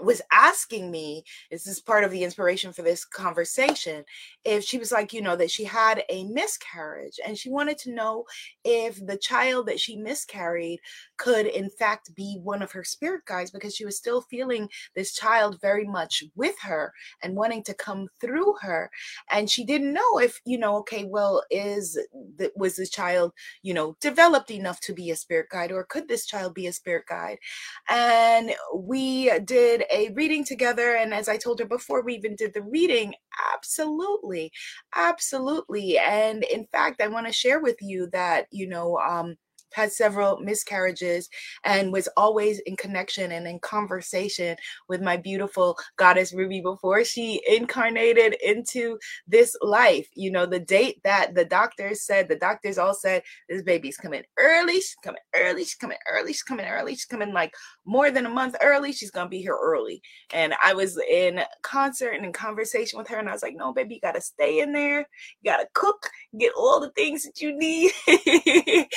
was 0.00 0.20
asking 0.32 0.90
me 0.90 1.24
this 1.50 1.66
is 1.66 1.80
part 1.80 2.04
of 2.04 2.10
the 2.10 2.24
inspiration 2.24 2.72
for 2.72 2.82
this 2.82 3.04
conversation 3.04 4.04
if 4.44 4.64
she 4.64 4.78
was 4.78 4.90
like 4.90 5.12
you 5.12 5.22
know 5.22 5.36
that 5.36 5.50
she 5.50 5.64
had 5.64 6.02
a 6.08 6.24
miscarriage 6.24 7.20
and 7.24 7.38
she 7.38 7.50
wanted 7.50 7.78
to 7.78 7.92
know 7.92 8.24
if 8.64 9.04
the 9.06 9.16
child 9.16 9.66
that 9.66 9.78
she 9.78 9.96
miscarried 9.96 10.80
could 11.16 11.46
in 11.46 11.70
fact 11.70 12.14
be 12.14 12.38
one 12.42 12.62
of 12.62 12.72
her 12.72 12.84
spirit 12.84 13.24
guides 13.26 13.50
because 13.50 13.74
she 13.74 13.84
was 13.84 13.96
still 13.96 14.20
feeling 14.22 14.68
this 14.94 15.14
child 15.14 15.60
very 15.60 15.84
much 15.86 16.24
with 16.34 16.58
her 16.60 16.92
and 17.22 17.34
wanting 17.34 17.62
to 17.62 17.74
come 17.74 18.08
through 18.20 18.54
her. 18.60 18.90
And 19.30 19.48
she 19.48 19.64
didn't 19.64 19.92
know 19.92 20.18
if 20.18 20.40
you 20.44 20.58
know 20.58 20.76
okay 20.78 21.04
well 21.04 21.42
is 21.50 21.98
that 22.36 22.52
was 22.56 22.76
the 22.76 22.86
child 22.86 23.32
you 23.62 23.74
know 23.74 23.96
developed 24.00 24.50
enough 24.50 24.80
to 24.80 24.92
be 24.92 25.10
a 25.10 25.16
spirit 25.16 25.48
guide 25.50 25.72
or 25.72 25.84
could 25.84 26.08
this 26.08 26.26
child 26.26 26.54
be 26.54 26.66
a 26.66 26.72
spirit 26.72 27.06
guide? 27.06 27.38
And 27.88 28.54
we 28.74 29.38
did 29.40 29.83
a 29.90 30.10
reading 30.14 30.44
together. 30.44 30.96
And 30.96 31.14
as 31.14 31.28
I 31.28 31.36
told 31.36 31.60
her 31.60 31.66
before 31.66 32.02
we 32.02 32.14
even 32.14 32.36
did 32.36 32.54
the 32.54 32.62
reading, 32.62 33.14
absolutely, 33.54 34.52
absolutely. 34.94 35.98
And 35.98 36.44
in 36.44 36.66
fact, 36.72 37.00
I 37.02 37.08
want 37.08 37.26
to 37.26 37.32
share 37.32 37.60
with 37.60 37.76
you 37.80 38.08
that, 38.12 38.46
you 38.50 38.66
know, 38.68 38.98
um, 38.98 39.36
had 39.74 39.92
several 39.92 40.38
miscarriages 40.38 41.28
and 41.64 41.92
was 41.92 42.08
always 42.16 42.60
in 42.60 42.76
connection 42.76 43.32
and 43.32 43.46
in 43.46 43.58
conversation 43.58 44.56
with 44.88 45.02
my 45.02 45.16
beautiful 45.16 45.76
goddess 45.96 46.32
Ruby 46.32 46.60
before 46.60 47.04
she 47.04 47.42
incarnated 47.48 48.36
into 48.44 48.98
this 49.26 49.56
life. 49.62 50.08
You 50.14 50.30
know, 50.30 50.46
the 50.46 50.60
date 50.60 51.00
that 51.04 51.34
the 51.34 51.44
doctors 51.44 52.02
said, 52.02 52.28
the 52.28 52.36
doctors 52.36 52.78
all 52.78 52.94
said, 52.94 53.22
this 53.48 53.62
baby's 53.62 53.96
coming 53.96 54.22
early, 54.38 54.74
she's 54.74 54.96
coming 55.02 55.20
early, 55.34 55.62
she's 55.62 55.74
coming 55.74 55.98
early, 56.08 56.32
she's 56.32 56.42
coming 56.42 56.66
early, 56.66 56.92
she's 56.92 57.04
coming 57.04 57.32
like 57.32 57.52
more 57.84 58.10
than 58.10 58.26
a 58.26 58.30
month 58.30 58.54
early, 58.62 58.92
she's 58.92 59.10
gonna 59.10 59.28
be 59.28 59.42
here 59.42 59.58
early. 59.60 60.00
And 60.32 60.54
I 60.64 60.74
was 60.74 60.98
in 61.10 61.40
concert 61.62 62.10
and 62.10 62.24
in 62.24 62.32
conversation 62.32 62.98
with 62.98 63.08
her, 63.08 63.18
and 63.18 63.28
I 63.28 63.32
was 63.32 63.42
like, 63.42 63.56
no, 63.56 63.72
baby, 63.72 63.96
you 63.96 64.00
gotta 64.00 64.20
stay 64.20 64.60
in 64.60 64.72
there, 64.72 65.00
you 65.00 65.50
gotta 65.50 65.66
cook, 65.74 66.08
get 66.38 66.52
all 66.56 66.80
the 66.80 66.90
things 66.90 67.24
that 67.24 67.40
you 67.40 67.56
need. 67.56 67.92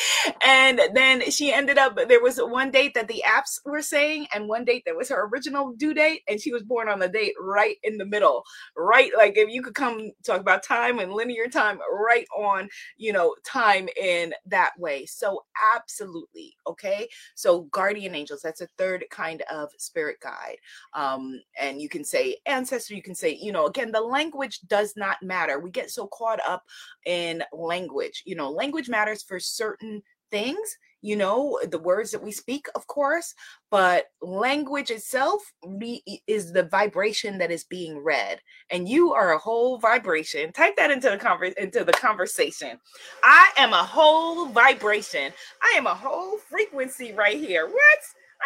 and 0.45 0.66
and 0.67 0.79
then 0.93 1.29
she 1.31 1.53
ended 1.53 1.77
up 1.77 1.97
there 2.07 2.21
was 2.21 2.37
one 2.37 2.69
date 2.71 2.93
that 2.93 3.07
the 3.07 3.23
apps 3.25 3.59
were 3.65 3.81
saying 3.81 4.27
and 4.33 4.47
one 4.47 4.65
date 4.65 4.83
that 4.85 4.95
was 4.95 5.09
her 5.09 5.29
original 5.31 5.73
due 5.77 5.93
date 5.93 6.21
and 6.27 6.41
she 6.41 6.51
was 6.51 6.63
born 6.63 6.89
on 6.89 6.99
the 6.99 7.07
date 7.07 7.33
right 7.39 7.77
in 7.83 7.97
the 7.97 8.05
middle 8.05 8.43
right 8.75 9.11
like 9.17 9.37
if 9.37 9.49
you 9.49 9.61
could 9.61 9.73
come 9.73 10.11
talk 10.25 10.41
about 10.41 10.63
time 10.63 10.99
and 10.99 11.13
linear 11.13 11.47
time 11.47 11.79
right 11.91 12.27
on 12.37 12.67
you 12.97 13.13
know 13.13 13.33
time 13.45 13.87
in 14.01 14.33
that 14.45 14.71
way. 14.77 15.05
So 15.05 15.43
absolutely 15.75 16.55
okay? 16.67 17.07
So 17.35 17.61
guardian 17.71 18.15
angels 18.15 18.41
that's 18.41 18.61
a 18.61 18.67
third 18.77 19.05
kind 19.09 19.43
of 19.51 19.69
spirit 19.77 20.17
guide 20.21 20.57
um 20.93 21.41
and 21.59 21.81
you 21.81 21.89
can 21.89 22.03
say 22.03 22.37
ancestor 22.45 22.93
you 22.93 23.01
can 23.01 23.15
say 23.15 23.37
you 23.41 23.51
know 23.51 23.67
again 23.67 23.91
the 23.91 24.01
language 24.01 24.59
does 24.67 24.93
not 24.97 25.21
matter. 25.23 25.59
We 25.59 25.71
get 25.71 25.91
so 25.91 26.07
caught 26.07 26.39
up 26.45 26.63
in 27.05 27.43
language 27.53 28.23
you 28.25 28.35
know 28.35 28.51
language 28.51 28.89
matters 28.89 29.23
for 29.23 29.39
certain 29.39 30.01
things 30.31 30.77
you 31.01 31.15
know 31.15 31.59
the 31.69 31.79
words 31.79 32.11
that 32.11 32.23
we 32.23 32.31
speak 32.31 32.67
of 32.75 32.87
course 32.87 33.33
but 33.69 34.05
language 34.21 34.89
itself 34.89 35.41
re- 35.65 36.03
is 36.25 36.51
the 36.51 36.63
vibration 36.63 37.37
that 37.37 37.51
is 37.51 37.63
being 37.65 38.03
read 38.03 38.39
and 38.69 38.87
you 38.89 39.13
are 39.13 39.33
a 39.33 39.37
whole 39.37 39.77
vibration. 39.77 40.51
Type 40.51 40.75
that 40.77 40.91
into 40.91 41.09
the 41.09 41.17
conver- 41.17 41.53
into 41.55 41.83
the 41.83 41.93
conversation. 41.93 42.79
I 43.23 43.49
am 43.57 43.73
a 43.73 43.83
whole 43.83 44.47
vibration. 44.47 45.31
I 45.61 45.75
am 45.77 45.87
a 45.87 45.93
whole 45.93 46.37
frequency 46.37 47.13
right 47.13 47.37
here. 47.37 47.67
What? 47.67 47.99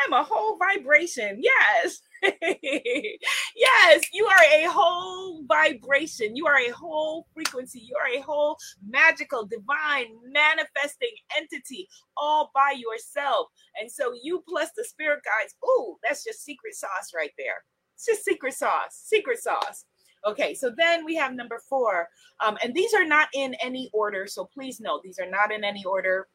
I'm 0.06 0.14
a 0.14 0.24
whole 0.24 0.58
vibration. 0.58 1.42
Yes 1.42 2.02
yes, 2.52 4.04
you 4.14 4.26
are 4.26 4.44
a 4.54 4.70
whole 4.70 5.44
vibration. 5.46 6.36
You 6.36 6.46
are 6.46 6.60
a 6.60 6.70
whole 6.70 7.28
frequency. 7.34 7.80
You 7.80 7.96
are 7.96 8.20
a 8.20 8.22
whole 8.22 8.58
magical, 8.88 9.46
divine, 9.46 10.08
manifesting 10.32 11.14
entity 11.36 11.88
all 12.16 12.52
by 12.54 12.76
yourself. 12.78 13.48
And 13.80 13.92
so 13.92 14.14
you 14.22 14.44
plus 14.48 14.70
the 14.78 14.84
spirit 14.84 15.22
guides, 15.24 15.56
ooh, 15.66 15.98
that's 16.04 16.24
just 16.24 16.44
secret 16.44 16.76
sauce 16.76 17.12
right 17.16 17.32
there. 17.38 17.64
It's 17.96 18.06
just 18.06 18.24
secret 18.24 18.54
sauce, 18.54 19.02
secret 19.04 19.40
sauce. 19.40 19.86
Okay, 20.26 20.54
so 20.54 20.72
then 20.78 21.04
we 21.04 21.16
have 21.16 21.34
number 21.34 21.60
four. 21.68 22.08
Um, 22.46 22.58
and 22.64 22.74
these 22.76 22.94
are 22.94 23.06
not 23.06 23.30
in 23.34 23.56
any 23.56 23.90
order. 23.94 24.28
So 24.28 24.46
please 24.46 24.80
note, 24.80 25.02
these 25.04 25.20
are 25.20 25.30
not 25.30 25.52
in 25.52 25.64
any 25.64 25.84
order. 25.84 26.28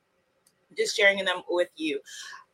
Just 0.76 0.96
sharing 0.96 1.24
them 1.24 1.42
with 1.48 1.68
you. 1.76 2.00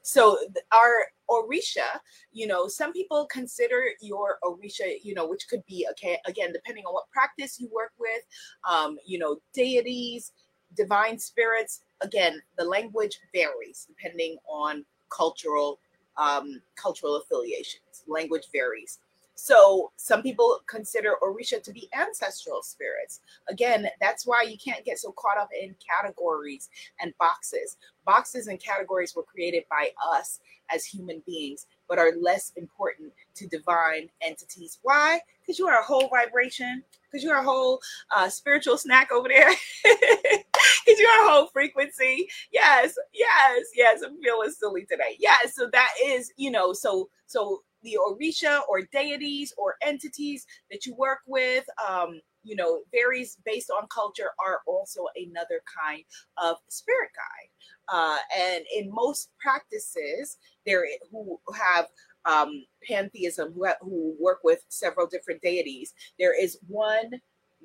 So 0.02 0.38
our 0.72 0.92
Orisha, 1.30 2.00
you 2.32 2.46
know, 2.46 2.68
some 2.68 2.92
people 2.92 3.26
consider 3.26 3.84
your 4.00 4.38
Orisha, 4.44 4.96
you 5.02 5.14
know, 5.14 5.26
which 5.26 5.48
could 5.48 5.64
be 5.66 5.86
okay, 5.92 6.18
again, 6.26 6.52
depending 6.52 6.84
on 6.84 6.92
what 6.92 7.10
practice 7.10 7.58
you 7.60 7.70
work 7.74 7.92
with, 7.98 8.22
um, 8.68 8.98
you 9.06 9.18
know, 9.18 9.38
deities, 9.54 10.32
divine 10.76 11.18
spirits. 11.18 11.80
Again, 12.00 12.42
the 12.58 12.64
language 12.64 13.18
varies 13.32 13.86
depending 13.88 14.36
on 14.48 14.84
cultural 15.10 15.78
um, 16.16 16.60
cultural 16.76 17.16
affiliations. 17.16 18.04
Language 18.06 18.48
varies. 18.52 18.98
So 19.34 19.92
some 19.96 20.22
people 20.22 20.60
consider 20.66 21.14
Orisha 21.22 21.62
to 21.62 21.72
be 21.72 21.88
ancestral 21.94 22.62
spirits. 22.62 23.20
Again, 23.48 23.88
that's 24.00 24.26
why 24.26 24.42
you 24.42 24.56
can't 24.58 24.84
get 24.84 24.98
so 24.98 25.12
caught 25.12 25.38
up 25.38 25.48
in 25.58 25.74
categories 25.86 26.68
and 27.00 27.12
boxes. 27.18 27.76
Boxes 28.04 28.46
and 28.46 28.60
categories 28.60 29.14
were 29.16 29.22
created 29.22 29.64
by 29.70 29.90
us 30.14 30.40
as 30.70 30.84
human 30.84 31.22
beings, 31.26 31.66
but 31.88 31.98
are 31.98 32.12
less 32.20 32.52
important 32.56 33.12
to 33.34 33.46
divine 33.48 34.08
entities. 34.20 34.78
Why? 34.82 35.20
Because 35.40 35.58
you 35.58 35.66
are 35.66 35.80
a 35.80 35.84
whole 35.84 36.08
vibration, 36.08 36.82
because 37.10 37.24
you 37.24 37.30
are 37.30 37.40
a 37.40 37.44
whole 37.44 37.80
uh, 38.14 38.28
spiritual 38.28 38.78
snack 38.78 39.10
over 39.12 39.28
there. 39.28 39.50
Because 40.84 40.98
you're 40.98 41.26
a 41.26 41.30
whole 41.30 41.46
frequency. 41.46 42.28
Yes, 42.52 42.94
yes, 43.12 43.66
yes. 43.74 44.02
I'm 44.02 44.20
feeling 44.20 44.50
silly 44.50 44.84
today. 44.84 45.16
Yes, 45.18 45.54
so 45.54 45.68
that 45.72 45.90
is, 46.04 46.32
you 46.36 46.50
know, 46.50 46.72
so 46.72 47.08
so 47.26 47.62
the 47.82 47.98
Orisha 48.06 48.60
or 48.68 48.82
deities 48.92 49.52
or 49.56 49.76
entities 49.82 50.46
that 50.70 50.86
you 50.86 50.94
work 50.94 51.20
with, 51.26 51.64
um, 51.88 52.20
you 52.44 52.56
know, 52.56 52.80
varies 52.92 53.38
based 53.44 53.70
on 53.70 53.86
culture, 53.88 54.30
are 54.44 54.60
also 54.66 55.06
another 55.16 55.62
kind 55.82 56.02
of 56.42 56.56
spirit 56.68 57.10
guide. 57.14 57.50
Uh, 57.88 58.18
and 58.36 58.64
in 58.76 58.90
most 58.92 59.30
practices, 59.40 60.38
there 60.66 60.86
who 61.10 61.38
have 61.54 61.86
um, 62.24 62.64
pantheism, 62.88 63.52
who, 63.54 63.66
who 63.80 64.14
work 64.20 64.40
with 64.44 64.60
several 64.68 65.06
different 65.06 65.40
deities, 65.42 65.94
there 66.18 66.38
is 66.40 66.58
one 66.68 67.10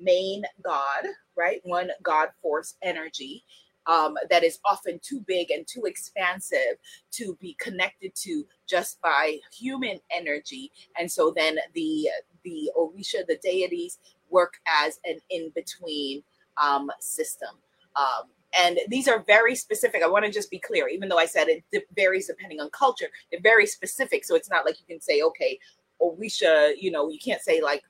main 0.00 0.42
god, 0.64 1.04
right? 1.36 1.60
One 1.64 1.90
god 2.02 2.28
force 2.40 2.74
energy 2.82 3.44
um, 3.88 4.16
that 4.30 4.44
is 4.44 4.60
often 4.64 5.00
too 5.02 5.24
big 5.26 5.50
and 5.50 5.66
too 5.66 5.84
expansive 5.86 6.76
to 7.12 7.36
be 7.40 7.56
connected 7.58 8.14
to 8.14 8.46
just 8.68 9.00
by 9.00 9.38
human 9.52 9.98
energy. 10.10 10.70
And 10.98 11.10
so 11.10 11.32
then 11.34 11.58
the 11.74 12.08
the 12.44 12.70
Orisha, 12.78 13.26
the 13.26 13.38
deities, 13.42 13.98
work 14.30 14.54
as 14.66 15.00
an 15.04 15.18
in 15.30 15.50
between 15.54 16.22
um, 16.62 16.90
system. 17.00 17.48
Um, 17.96 18.28
and 18.58 18.78
these 18.88 19.08
are 19.08 19.24
very 19.26 19.54
specific. 19.54 20.02
I 20.02 20.08
want 20.08 20.24
to 20.24 20.30
just 20.30 20.50
be 20.50 20.58
clear, 20.58 20.88
even 20.88 21.08
though 21.08 21.18
I 21.18 21.26
said 21.26 21.48
it 21.48 21.64
varies 21.94 22.28
depending 22.28 22.60
on 22.60 22.70
culture, 22.70 23.08
they're 23.30 23.40
very 23.42 23.66
specific. 23.66 24.24
So 24.24 24.36
it's 24.36 24.50
not 24.50 24.64
like 24.64 24.76
you 24.80 24.86
can 24.86 25.00
say, 25.00 25.22
okay, 25.22 25.58
Orisha, 26.00 26.72
you 26.78 26.90
know, 26.90 27.10
you 27.10 27.18
can't 27.18 27.42
say 27.42 27.60
like, 27.60 27.82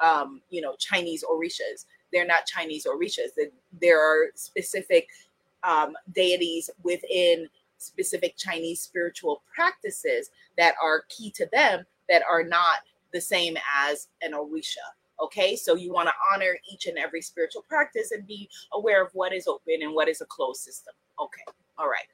um, 0.00 0.40
you 0.50 0.60
know, 0.60 0.74
Chinese 0.78 1.24
Orishas. 1.30 1.84
They're 2.12 2.26
not 2.26 2.46
Chinese 2.46 2.86
Orishas. 2.86 3.30
There 3.80 4.00
are 4.00 4.30
specific 4.34 5.06
um, 5.62 5.94
deities 6.14 6.70
within 6.82 7.48
specific 7.78 8.36
Chinese 8.36 8.80
spiritual 8.80 9.42
practices 9.52 10.30
that 10.56 10.74
are 10.82 11.04
key 11.08 11.30
to 11.30 11.46
them 11.52 11.84
that 12.08 12.22
are 12.30 12.42
not 12.42 12.78
the 13.12 13.20
same 13.20 13.56
as 13.88 14.08
an 14.22 14.32
Orisha. 14.32 14.76
Okay, 15.20 15.54
so 15.54 15.74
you 15.74 15.92
want 15.92 16.08
to 16.08 16.14
honor 16.32 16.56
each 16.72 16.86
and 16.86 16.96
every 16.96 17.20
spiritual 17.20 17.62
practice 17.62 18.10
and 18.10 18.26
be 18.26 18.48
aware 18.72 19.04
of 19.04 19.10
what 19.12 19.34
is 19.34 19.46
open 19.46 19.82
and 19.82 19.94
what 19.94 20.08
is 20.08 20.20
a 20.20 20.26
closed 20.26 20.62
system. 20.62 20.94
Okay, 21.20 21.42
all 21.78 21.88
right. 21.88 22.06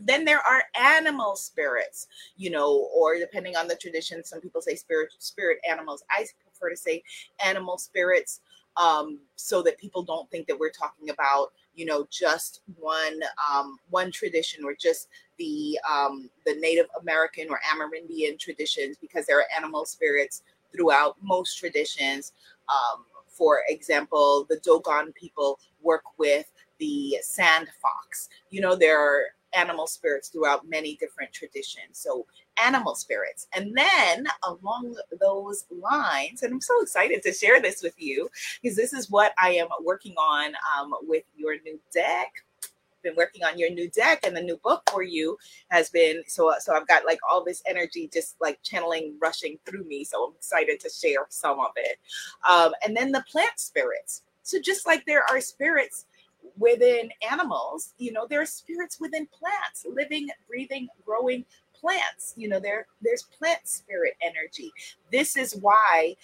Then 0.00 0.24
there 0.24 0.40
are 0.40 0.62
animal 0.74 1.36
spirits, 1.36 2.06
you 2.36 2.48
know, 2.48 2.88
or 2.94 3.18
depending 3.18 3.56
on 3.56 3.68
the 3.68 3.76
tradition, 3.76 4.24
some 4.24 4.40
people 4.40 4.62
say 4.62 4.74
spirit 4.74 5.10
spirit 5.18 5.58
animals. 5.68 6.02
I 6.10 6.26
prefer 6.44 6.70
to 6.70 6.76
say 6.76 7.02
animal 7.44 7.76
spirits 7.76 8.40
um, 8.78 9.18
so 9.36 9.62
that 9.62 9.78
people 9.78 10.02
don't 10.02 10.30
think 10.30 10.46
that 10.46 10.58
we're 10.58 10.70
talking 10.70 11.10
about 11.10 11.52
you 11.74 11.86
know 11.86 12.06
just 12.10 12.60
one 12.78 13.20
um, 13.52 13.78
one 13.90 14.10
tradition 14.10 14.64
or 14.64 14.74
just 14.78 15.08
the 15.38 15.78
um, 15.90 16.30
the 16.46 16.54
Native 16.54 16.86
American 17.00 17.48
or 17.50 17.60
Amerindian 17.72 18.38
traditions 18.38 18.96
because 19.00 19.26
there 19.26 19.38
are 19.38 19.46
animal 19.56 19.84
spirits 19.84 20.42
throughout 20.74 21.16
most 21.22 21.56
traditions. 21.58 22.32
Um, 22.68 23.04
for 23.28 23.60
example, 23.68 24.46
the 24.48 24.58
Dogon 24.58 25.12
people 25.14 25.58
work 25.82 26.04
with 26.18 26.50
the 26.78 27.16
sand 27.22 27.68
fox. 27.80 28.28
You 28.50 28.60
know, 28.60 28.76
there 28.76 29.00
are 29.00 29.24
animal 29.54 29.86
spirits 29.86 30.28
throughout 30.28 30.68
many 30.68 30.96
different 30.96 31.32
traditions. 31.32 31.98
So, 31.98 32.26
animal 32.62 32.94
spirits. 32.94 33.46
And 33.54 33.74
then, 33.76 34.26
along 34.44 34.96
those 35.20 35.64
lines, 35.70 36.42
and 36.42 36.52
I'm 36.52 36.60
so 36.60 36.80
excited 36.82 37.22
to 37.22 37.32
share 37.32 37.60
this 37.60 37.82
with 37.82 37.94
you 37.98 38.28
because 38.60 38.76
this 38.76 38.92
is 38.92 39.10
what 39.10 39.32
I 39.40 39.50
am 39.50 39.68
working 39.82 40.14
on 40.14 40.52
um, 40.76 40.94
with 41.02 41.24
your 41.36 41.54
new 41.64 41.78
deck. 41.92 42.32
Been 43.02 43.16
working 43.16 43.42
on 43.42 43.58
your 43.58 43.70
new 43.70 43.90
deck 43.90 44.20
and 44.24 44.36
the 44.36 44.40
new 44.40 44.56
book 44.58 44.88
for 44.88 45.02
you 45.02 45.36
has 45.70 45.90
been 45.90 46.22
so 46.28 46.54
so 46.60 46.72
I've 46.72 46.86
got 46.86 47.04
like 47.04 47.18
all 47.28 47.42
this 47.42 47.60
energy 47.66 48.08
just 48.12 48.36
like 48.40 48.62
channeling 48.62 49.16
rushing 49.20 49.58
through 49.66 49.82
me 49.82 50.04
so 50.04 50.26
I'm 50.26 50.36
excited 50.36 50.78
to 50.78 50.88
share 50.88 51.26
some 51.28 51.58
of 51.58 51.72
it. 51.74 51.98
Um, 52.48 52.72
and 52.86 52.96
then 52.96 53.10
the 53.10 53.24
plant 53.28 53.58
spirits. 53.58 54.22
So 54.44 54.60
just 54.60 54.86
like 54.86 55.04
there 55.04 55.24
are 55.28 55.40
spirits 55.40 56.04
within 56.58 57.08
animals 57.30 57.94
you 57.98 58.12
know 58.12 58.26
there 58.28 58.40
are 58.40 58.46
spirits 58.46 59.00
within 59.00 59.26
plants 59.26 59.86
living 59.88 60.28
breathing 60.48 60.88
growing 61.04 61.44
plants 61.82 62.32
you 62.36 62.48
know 62.48 62.60
there 62.60 62.86
there's 63.02 63.24
plant 63.38 63.60
spirit 63.64 64.14
energy. 64.22 64.72
This 65.10 65.36
is 65.36 65.56
why 65.56 66.16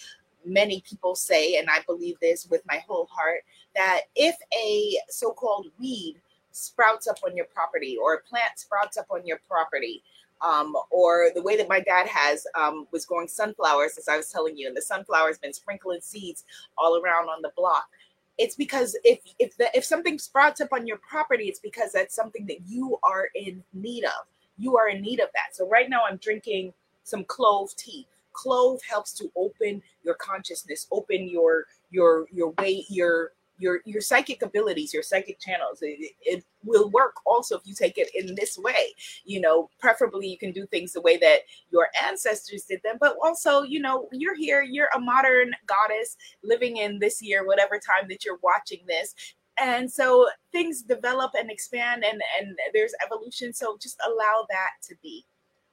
many 0.45 0.81
people 0.87 1.15
say 1.15 1.57
and 1.57 1.67
i 1.69 1.79
believe 1.85 2.15
this 2.21 2.47
with 2.49 2.61
my 2.65 2.77
whole 2.87 3.07
heart 3.11 3.41
that 3.75 4.01
if 4.15 4.35
a 4.57 4.97
so-called 5.09 5.67
weed 5.79 6.15
sprouts 6.51 7.07
up 7.07 7.17
on 7.25 7.35
your 7.35 7.45
property 7.53 7.97
or 8.01 8.15
a 8.15 8.21
plant 8.21 8.57
sprouts 8.57 8.97
up 8.97 9.05
on 9.11 9.25
your 9.25 9.39
property 9.47 10.01
um, 10.41 10.73
or 10.89 11.31
the 11.35 11.41
way 11.41 11.57
that 11.57 11.67
my 11.67 11.81
dad 11.81 12.07
has 12.07 12.47
um, 12.55 12.87
was 12.93 13.05
growing 13.05 13.27
sunflowers 13.27 13.97
as 13.97 14.07
i 14.07 14.15
was 14.15 14.29
telling 14.29 14.57
you 14.57 14.67
and 14.67 14.77
the 14.77 14.81
sunflowers 14.81 15.37
been 15.37 15.53
sprinkling 15.53 15.99
seeds 16.01 16.45
all 16.77 17.01
around 17.03 17.27
on 17.27 17.41
the 17.41 17.51
block 17.57 17.89
it's 18.37 18.55
because 18.55 18.97
if 19.03 19.19
if 19.39 19.57
the, 19.57 19.69
if 19.77 19.83
something 19.83 20.17
sprouts 20.17 20.61
up 20.61 20.69
on 20.71 20.87
your 20.87 20.97
property 20.97 21.45
it's 21.45 21.59
because 21.59 21.91
that's 21.91 22.15
something 22.15 22.45
that 22.45 22.59
you 22.65 22.97
are 23.03 23.27
in 23.35 23.61
need 23.73 24.05
of 24.05 24.25
you 24.59 24.77
are 24.77 24.89
in 24.89 25.01
need 25.01 25.19
of 25.19 25.29
that. 25.33 25.55
So 25.55 25.67
right 25.67 25.89
now 25.89 26.01
i'm 26.07 26.17
drinking 26.17 26.73
some 27.03 27.23
clove 27.23 27.75
tea. 27.75 28.05
Clove 28.33 28.79
helps 28.87 29.13
to 29.13 29.31
open 29.35 29.81
your 30.03 30.15
consciousness 30.15 30.87
open 30.91 31.27
your 31.27 31.65
your 31.89 32.27
your 32.31 32.51
way 32.59 32.85
your 32.89 33.31
your 33.57 33.81
your 33.85 34.01
psychic 34.01 34.41
abilities 34.41 34.93
your 34.93 35.03
psychic 35.03 35.39
channels. 35.39 35.79
It, 35.81 36.13
it, 36.21 36.43
will 36.65 36.89
work 36.89 37.13
also 37.25 37.55
if 37.57 37.65
you 37.65 37.73
take 37.73 37.97
it 37.97 38.09
in 38.13 38.35
this 38.35 38.57
way. 38.57 38.93
You 39.23 39.39
know 39.41 39.69
preferably 39.79 40.27
you 40.27 40.37
can 40.37 40.51
do 40.51 40.65
things 40.67 40.93
the 40.93 41.01
way 41.01 41.15
that 41.17 41.39
your 41.71 41.87
ancestors 42.05 42.65
did 42.65 42.81
them 42.83 42.97
but 42.99 43.15
also 43.23 43.63
you 43.63 43.79
know 43.79 44.09
you're 44.11 44.35
here 44.35 44.61
you're 44.61 44.89
a 44.93 44.99
modern 44.99 45.53
goddess 45.67 46.17
living 46.43 46.77
in 46.77 46.99
this 46.99 47.21
year 47.21 47.47
whatever 47.47 47.79
time 47.79 48.09
that 48.09 48.25
you're 48.25 48.39
watching 48.43 48.79
this 48.87 49.15
and 49.61 49.91
so 49.91 50.27
things 50.51 50.81
develop 50.81 51.31
and 51.37 51.51
expand 51.51 52.03
and 52.03 52.21
and 52.39 52.57
there's 52.73 52.93
evolution 53.05 53.53
so 53.53 53.77
just 53.81 53.99
allow 54.07 54.45
that 54.49 54.71
to 54.81 54.95
be 55.01 55.25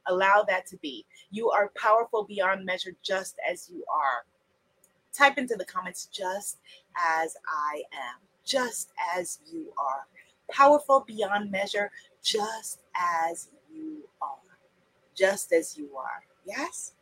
allow 0.08 0.44
that 0.46 0.66
to 0.66 0.76
be 0.78 1.04
you 1.30 1.50
are 1.50 1.72
powerful 1.76 2.24
beyond 2.24 2.64
measure 2.64 2.92
just 3.02 3.36
as 3.50 3.68
you 3.72 3.84
are 3.92 4.24
type 5.16 5.38
into 5.38 5.56
the 5.56 5.64
comments 5.64 6.06
just 6.06 6.58
as 6.96 7.36
I 7.48 7.82
am, 7.92 8.20
just 8.44 8.90
as 9.16 9.38
you 9.50 9.72
are. 9.78 10.06
Powerful 10.50 11.04
beyond 11.06 11.50
measure, 11.50 11.90
just 12.22 12.82
as 12.94 13.48
you 13.72 14.02
are. 14.20 14.28
Just 15.14 15.52
as 15.52 15.76
you 15.76 15.90
are. 15.96 16.22
Yes? 16.44 16.92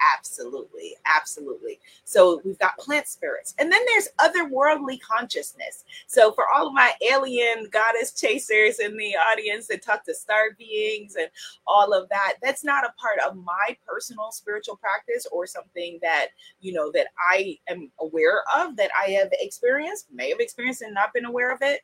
Absolutely, 0.00 0.94
absolutely. 1.06 1.78
So 2.04 2.40
we've 2.44 2.58
got 2.58 2.76
plant 2.78 3.06
spirits, 3.08 3.54
and 3.58 3.70
then 3.72 3.80
there's 3.86 4.08
otherworldly 4.18 5.00
consciousness. 5.00 5.84
So 6.06 6.32
for 6.32 6.44
all 6.54 6.68
of 6.68 6.74
my 6.74 6.92
alien 7.10 7.68
goddess 7.70 8.12
chasers 8.12 8.78
in 8.78 8.96
the 8.96 9.14
audience 9.16 9.66
that 9.68 9.82
talk 9.82 10.04
to 10.04 10.14
star 10.14 10.50
beings 10.58 11.16
and 11.18 11.28
all 11.66 11.92
of 11.92 12.08
that, 12.10 12.34
that's 12.42 12.64
not 12.64 12.84
a 12.84 12.92
part 13.00 13.18
of 13.26 13.36
my 13.42 13.76
personal 13.86 14.30
spiritual 14.32 14.76
practice 14.76 15.26
or 15.32 15.46
something 15.46 15.98
that 16.02 16.28
you 16.60 16.72
know 16.72 16.90
that 16.92 17.08
I 17.18 17.58
am 17.68 17.90
aware 18.00 18.42
of 18.56 18.76
that 18.76 18.90
I 18.98 19.10
have 19.12 19.28
experienced, 19.32 20.06
may 20.12 20.30
have 20.30 20.40
experienced 20.40 20.82
and 20.82 20.94
not 20.94 21.12
been 21.14 21.24
aware 21.24 21.50
of 21.52 21.62
it, 21.62 21.80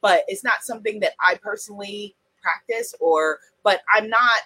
but 0.00 0.24
it's 0.28 0.44
not 0.44 0.64
something 0.64 1.00
that 1.00 1.12
I 1.20 1.36
personally 1.36 2.14
practice 2.42 2.94
or 3.00 3.38
but 3.62 3.82
I'm 3.94 4.08
not 4.08 4.40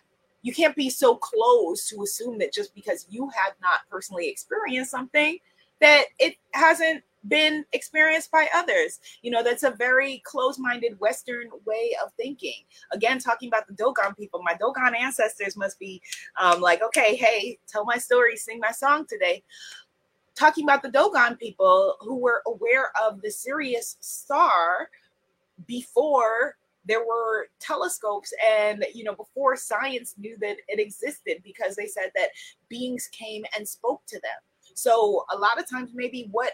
you 0.46 0.52
can't 0.52 0.76
be 0.76 0.88
so 0.88 1.16
close 1.16 1.88
to 1.88 2.04
assume 2.04 2.38
that 2.38 2.52
just 2.52 2.72
because 2.72 3.04
you 3.10 3.28
have 3.30 3.54
not 3.60 3.80
personally 3.90 4.28
experienced 4.28 4.92
something 4.92 5.38
that 5.80 6.04
it 6.20 6.36
hasn't 6.52 7.02
been 7.26 7.64
experienced 7.72 8.30
by 8.30 8.46
others. 8.54 9.00
You 9.22 9.32
know, 9.32 9.42
that's 9.42 9.64
a 9.64 9.72
very 9.72 10.22
close 10.24 10.56
minded 10.56 11.00
Western 11.00 11.48
way 11.66 11.96
of 12.00 12.12
thinking. 12.12 12.62
Again, 12.92 13.18
talking 13.18 13.48
about 13.48 13.66
the 13.66 13.72
Dogon 13.74 14.14
people, 14.14 14.40
my 14.44 14.54
Dogon 14.54 14.94
ancestors 14.94 15.56
must 15.56 15.80
be 15.80 16.00
um, 16.40 16.60
like, 16.60 16.80
okay, 16.80 17.16
hey, 17.16 17.58
tell 17.66 17.84
my 17.84 17.98
story, 17.98 18.36
sing 18.36 18.60
my 18.60 18.70
song 18.70 19.04
today. 19.08 19.42
Talking 20.36 20.62
about 20.62 20.80
the 20.80 20.92
Dogon 20.92 21.36
people 21.38 21.96
who 22.02 22.18
were 22.18 22.42
aware 22.46 22.92
of 23.02 23.20
the 23.20 23.32
Sirius 23.32 23.96
star 23.98 24.90
before 25.66 26.54
there 26.86 27.00
were 27.00 27.48
telescopes 27.60 28.32
and 28.46 28.84
you 28.94 29.04
know 29.04 29.14
before 29.14 29.56
science 29.56 30.14
knew 30.18 30.36
that 30.40 30.56
it 30.68 30.80
existed 30.80 31.38
because 31.42 31.76
they 31.76 31.86
said 31.86 32.10
that 32.14 32.28
beings 32.68 33.08
came 33.12 33.44
and 33.56 33.66
spoke 33.66 34.02
to 34.06 34.16
them. 34.20 34.40
So 34.74 35.24
a 35.34 35.38
lot 35.38 35.58
of 35.58 35.68
times 35.68 35.90
maybe 35.94 36.28
what 36.30 36.52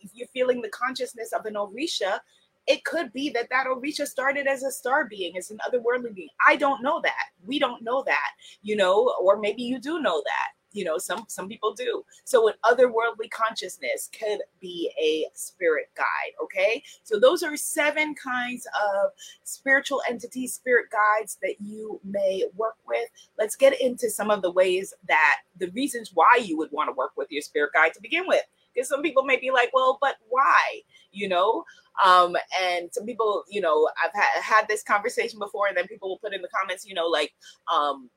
if 0.00 0.10
you're 0.14 0.28
feeling 0.28 0.60
the 0.60 0.68
consciousness 0.68 1.32
of 1.32 1.44
an 1.46 1.54
orisha 1.54 2.20
it 2.66 2.84
could 2.84 3.10
be 3.14 3.30
that 3.30 3.48
that 3.50 3.66
orisha 3.66 4.06
started 4.06 4.46
as 4.46 4.62
a 4.62 4.70
star 4.70 5.06
being 5.06 5.38
as 5.38 5.50
an 5.50 5.58
otherworldly 5.66 6.14
being. 6.14 6.28
I 6.46 6.56
don't 6.56 6.82
know 6.82 7.00
that. 7.02 7.30
We 7.46 7.58
don't 7.58 7.82
know 7.82 8.02
that 8.04 8.30
you 8.62 8.76
know 8.76 9.14
or 9.20 9.38
maybe 9.38 9.62
you 9.62 9.80
do 9.80 10.00
know 10.00 10.22
that 10.24 10.57
you 10.72 10.84
know 10.84 10.98
some 10.98 11.24
some 11.28 11.48
people 11.48 11.74
do. 11.74 12.04
So 12.24 12.48
an 12.48 12.54
otherworldly 12.64 13.30
consciousness 13.30 14.10
could 14.18 14.40
be 14.60 14.90
a 15.00 15.26
spirit 15.34 15.90
guide 15.96 16.04
okay? 16.42 16.82
So 17.02 17.18
those 17.18 17.42
are 17.42 17.56
seven 17.56 18.14
kinds 18.14 18.66
of 18.66 19.10
spiritual 19.44 20.02
entities 20.08 20.54
spirit 20.54 20.86
guides 20.90 21.38
that 21.42 21.56
you 21.60 22.00
may 22.04 22.44
work 22.56 22.76
with. 22.86 23.08
Let's 23.38 23.56
get 23.56 23.80
into 23.80 24.10
some 24.10 24.30
of 24.30 24.42
the 24.42 24.50
ways 24.50 24.94
that 25.08 25.38
the 25.58 25.70
reasons 25.70 26.10
why 26.14 26.40
you 26.42 26.56
would 26.58 26.72
want 26.72 26.88
to 26.88 26.94
work 26.94 27.12
with 27.16 27.30
your 27.30 27.42
spirit 27.42 27.72
guide 27.74 27.94
to 27.94 28.02
begin 28.02 28.24
with. 28.26 28.42
Because 28.74 28.88
some 28.88 29.02
people 29.02 29.24
may 29.24 29.38
be 29.38 29.50
like, 29.50 29.70
well, 29.72 29.98
but 30.00 30.16
why? 30.28 30.82
You 31.10 31.28
know, 31.28 31.64
um, 32.04 32.36
and 32.62 32.90
some 32.92 33.06
people, 33.06 33.42
you 33.48 33.60
know, 33.60 33.88
I've 34.02 34.14
had, 34.14 34.42
had 34.42 34.68
this 34.68 34.84
conversation 34.84 35.40
before, 35.40 35.66
and 35.66 35.76
then 35.76 35.88
people 35.88 36.08
will 36.08 36.18
put 36.18 36.32
in 36.34 36.42
the 36.42 36.48
comments, 36.48 36.86
you 36.86 36.94
know, 36.94 37.06
like, 37.06 37.32
um, 37.72 38.08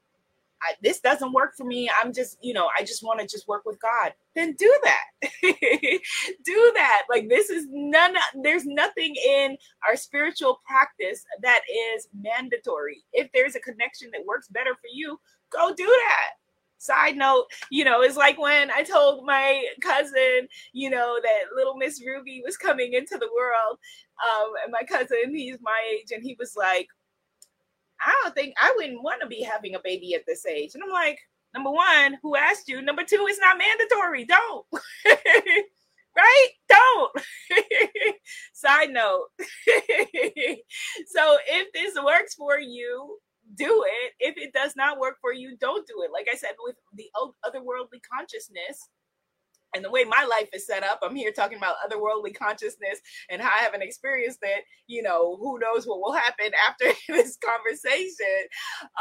I, 0.61 0.73
this 0.81 0.99
doesn't 0.99 1.33
work 1.33 1.53
for 1.57 1.65
me. 1.65 1.89
I'm 2.01 2.13
just, 2.13 2.37
you 2.41 2.53
know, 2.53 2.69
I 2.77 2.83
just 2.83 3.03
want 3.03 3.19
to 3.19 3.27
just 3.27 3.47
work 3.47 3.63
with 3.65 3.79
God. 3.81 4.13
Then 4.35 4.53
do 4.53 4.73
that. 4.83 5.29
do 6.45 6.71
that. 6.75 7.03
Like 7.09 7.29
this 7.29 7.49
is 7.49 7.65
none. 7.69 8.15
There's 8.43 8.65
nothing 8.65 9.15
in 9.15 9.57
our 9.87 9.95
spiritual 9.95 10.61
practice 10.65 11.23
that 11.41 11.61
is 11.95 12.07
mandatory. 12.19 13.03
If 13.13 13.29
there's 13.33 13.55
a 13.55 13.59
connection 13.59 14.09
that 14.13 14.25
works 14.25 14.47
better 14.49 14.73
for 14.75 14.87
you, 14.93 15.19
go 15.51 15.73
do 15.73 15.85
that. 15.85 16.31
Side 16.77 17.15
note, 17.15 17.45
you 17.69 17.83
know, 17.83 18.01
it's 18.01 18.17
like 18.17 18.39
when 18.39 18.71
I 18.71 18.81
told 18.81 19.23
my 19.23 19.63
cousin, 19.83 20.47
you 20.73 20.89
know, 20.89 21.19
that 21.21 21.55
little 21.55 21.75
Miss 21.77 22.01
Ruby 22.03 22.41
was 22.43 22.57
coming 22.57 22.93
into 22.93 23.19
the 23.19 23.29
world. 23.35 23.77
Um, 24.23 24.51
and 24.63 24.71
my 24.71 24.81
cousin, 24.87 25.35
he's 25.35 25.57
my 25.61 25.79
age, 25.93 26.11
and 26.11 26.23
he 26.23 26.35
was 26.39 26.55
like, 26.57 26.87
I 28.01 28.13
don't 28.23 28.35
think 28.35 28.53
I 28.59 28.73
wouldn't 28.75 29.03
want 29.03 29.21
to 29.21 29.27
be 29.27 29.41
having 29.41 29.75
a 29.75 29.79
baby 29.83 30.13
at 30.15 30.23
this 30.27 30.45
age. 30.45 30.71
And 30.73 30.83
I'm 30.83 30.89
like, 30.89 31.19
number 31.53 31.71
one, 31.71 32.17
who 32.21 32.35
asked 32.35 32.67
you? 32.67 32.81
Number 32.81 33.03
two, 33.03 33.25
it's 33.29 33.39
not 33.39 33.57
mandatory. 33.57 34.25
Don't. 34.25 34.65
right? 36.15 36.49
Don't. 36.69 37.11
Side 38.53 38.89
note. 38.91 39.27
so 39.39 41.37
if 41.47 41.71
this 41.73 41.95
works 42.03 42.35
for 42.35 42.59
you, 42.59 43.19
do 43.55 43.85
it. 43.85 44.13
If 44.19 44.37
it 44.37 44.53
does 44.53 44.75
not 44.75 44.99
work 44.99 45.17
for 45.21 45.33
you, 45.33 45.57
don't 45.57 45.87
do 45.87 46.03
it. 46.03 46.11
Like 46.11 46.27
I 46.31 46.37
said, 46.37 46.51
with 46.63 46.75
the 46.93 47.09
otherworldly 47.45 48.01
consciousness, 48.11 48.89
and 49.73 49.83
the 49.83 49.91
way 49.91 50.03
my 50.03 50.25
life 50.29 50.49
is 50.53 50.65
set 50.65 50.83
up, 50.83 50.99
I'm 51.01 51.15
here 51.15 51.31
talking 51.31 51.57
about 51.57 51.75
otherworldly 51.85 52.35
consciousness 52.35 52.99
and 53.29 53.41
how 53.41 53.49
I 53.49 53.63
haven't 53.63 53.83
experienced 53.83 54.39
it. 54.41 54.65
You 54.87 55.03
know, 55.03 55.37
who 55.37 55.59
knows 55.59 55.85
what 55.85 55.99
will 56.01 56.13
happen 56.13 56.51
after 56.69 56.85
this 57.07 57.37
conversation. 57.37 58.47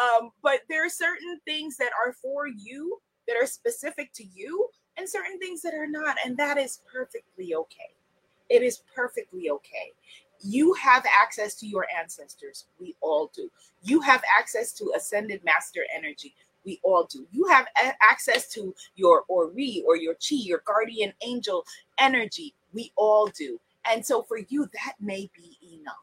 Um, 0.01 0.31
but 0.43 0.61
there 0.69 0.85
are 0.85 0.91
certain 0.91 1.41
things 1.45 1.77
that 1.79 1.91
are 2.05 2.13
for 2.13 2.47
you, 2.47 2.99
that 3.27 3.37
are 3.41 3.47
specific 3.47 4.13
to 4.15 4.25
you, 4.35 4.69
and 4.97 5.09
certain 5.09 5.39
things 5.39 5.63
that 5.63 5.75
are 5.75 5.89
not. 5.89 6.17
And 6.25 6.37
that 6.37 6.59
is 6.59 6.81
perfectly 6.93 7.55
okay. 7.55 7.91
It 8.49 8.63
is 8.63 8.83
perfectly 8.95 9.51
okay. 9.51 9.93
You 10.43 10.73
have 10.75 11.05
access 11.07 11.55
to 11.57 11.67
your 11.67 11.87
ancestors. 11.97 12.67
We 12.81 12.97
all 13.01 13.31
do. 13.35 13.51
You 13.83 14.01
have 14.01 14.23
access 14.39 14.73
to 14.75 14.93
ascended 14.97 15.45
master 15.45 15.83
energy. 15.95 16.35
We 16.65 16.81
all 16.83 17.05
do. 17.11 17.27
You 17.33 17.47
have 17.49 17.67
a- 17.83 17.95
access 18.03 18.49
to 18.55 18.75
your 18.97 19.25
Ori 19.29 19.85
or 19.87 19.97
your 19.97 20.15
Chi, 20.15 20.37
your 20.37 20.63
guardian 20.67 21.13
angel 21.23 21.65
energy. 21.99 22.55
We 22.73 22.93
all 22.97 23.29
do. 23.29 23.61
And 23.91 24.05
so 24.05 24.23
for 24.23 24.39
you, 24.49 24.69
that 24.75 24.95
may 25.01 25.31
be 25.37 25.59
enough. 25.81 25.95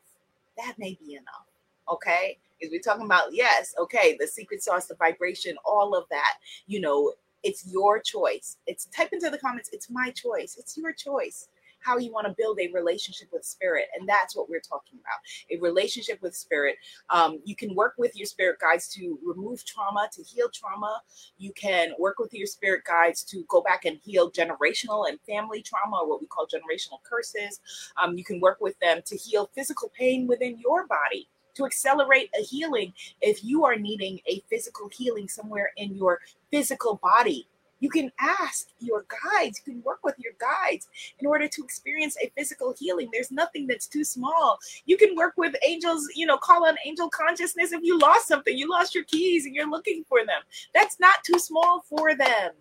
That 0.58 0.76
may 0.80 0.98
be 1.00 1.14
enough. 1.16 1.46
Okay. 1.92 2.38
Because 2.60 2.72
we're 2.72 2.82
talking 2.82 3.06
about, 3.06 3.34
yes, 3.34 3.76
okay, 3.78 4.18
the 4.20 4.28
secret 4.28 4.64
sauce, 4.64 4.88
the 4.88 4.96
vibration, 4.96 5.56
all 5.66 5.96
of 5.96 6.06
that. 6.10 6.36
You 6.66 6.82
know, 6.82 7.14
it's 7.44 7.68
your 7.72 8.00
choice. 8.00 8.58
It's 8.66 8.86
type 8.86 9.10
into 9.14 9.30
the 9.30 9.38
comments, 9.38 9.70
it's 9.72 9.90
my 9.92 10.10
choice. 10.12 10.58
It's 10.58 10.76
your 10.78 10.92
choice 10.94 11.50
how 11.88 11.98
you 11.98 12.12
want 12.12 12.28
to 12.28 12.36
build 12.38 12.60
a 12.60 12.70
relationship 12.74 13.30
with 13.32 13.46
spirit. 13.46 13.86
And 13.98 14.08
that's 14.08 14.36
what 14.36 14.50
we're 14.50 14.60
talking 14.60 15.00
about 15.00 15.20
a 15.50 15.62
relationship 15.62 16.22
with 16.22 16.36
spirit. 16.36 16.76
Um, 17.10 17.40
you 17.46 17.56
can 17.56 17.74
work 17.76 17.94
with 17.98 18.16
your 18.16 18.26
spirit 18.26 18.60
guides 18.60 18.90
to 18.96 19.18
remove 19.26 19.64
trauma, 19.64 20.10
to 20.14 20.24
heal 20.24 20.50
trauma. 20.54 21.02
You 21.38 21.54
can 21.54 21.94
work 21.98 22.20
with 22.20 22.34
your 22.34 22.48
spirit 22.48 22.84
guides 22.86 23.24
to 23.26 23.46
go 23.48 23.62
back 23.62 23.86
and 23.86 24.00
heal 24.04 24.30
generational 24.30 25.08
and 25.08 25.20
family 25.22 25.62
trauma, 25.62 26.06
what 26.06 26.20
we 26.20 26.28
call 26.28 26.46
generational 26.46 27.02
curses. 27.10 27.62
Um, 28.02 28.18
you 28.18 28.26
can 28.26 28.42
work 28.42 28.60
with 28.60 28.78
them 28.80 29.02
to 29.06 29.16
heal 29.16 29.50
physical 29.56 29.92
pain 29.98 30.28
within 30.28 30.60
your 30.60 30.86
body 30.88 31.30
to 31.56 31.66
accelerate 31.66 32.30
a 32.40 32.44
healing 32.44 32.94
if 33.22 33.44
you 33.44 33.66
are 33.66 33.76
needing 33.76 34.20
a 34.28 34.44
physical 34.50 34.90
healing 34.90 35.28
somewhere 35.28 35.72
in 35.78 35.96
your 35.96 36.20
physical 36.52 37.00
body 37.02 37.48
you 37.80 37.90
can 37.90 38.12
ask 38.20 38.70
your 38.80 39.06
guides, 39.08 39.62
you 39.66 39.74
can 39.74 39.84
work 39.84 40.00
with 40.04 40.16
your 40.18 40.34
guides 40.40 40.88
in 41.20 41.28
order 41.28 41.48
to 41.48 41.64
experience 41.64 42.18
a 42.22 42.32
physical 42.38 42.74
healing. 42.78 43.10
There's 43.12 43.32
nothing 43.32 43.68
that's 43.68 43.88
too 43.88 44.04
small. 44.04 44.58
You 44.86 44.98
can 44.98 45.16
work 45.16 45.34
with 45.38 45.56
angels, 45.66 46.08
you 46.16 46.26
know, 46.26 46.38
call 46.38 46.66
on 46.66 46.76
angel 46.86 47.10
consciousness 47.10 47.72
if 47.72 47.84
you 47.84 47.98
lost 48.00 48.28
something, 48.28 48.58
you 48.58 48.70
lost 48.70 48.96
your 48.96 49.04
keys 49.06 49.46
and 49.46 49.56
you're 49.56 49.70
looking 49.70 50.04
for 50.08 50.20
them. 50.20 50.42
That's 50.74 51.00
not 51.00 51.24
too 51.24 51.40
small 51.40 51.84
for 51.88 52.16
them. 52.16 52.52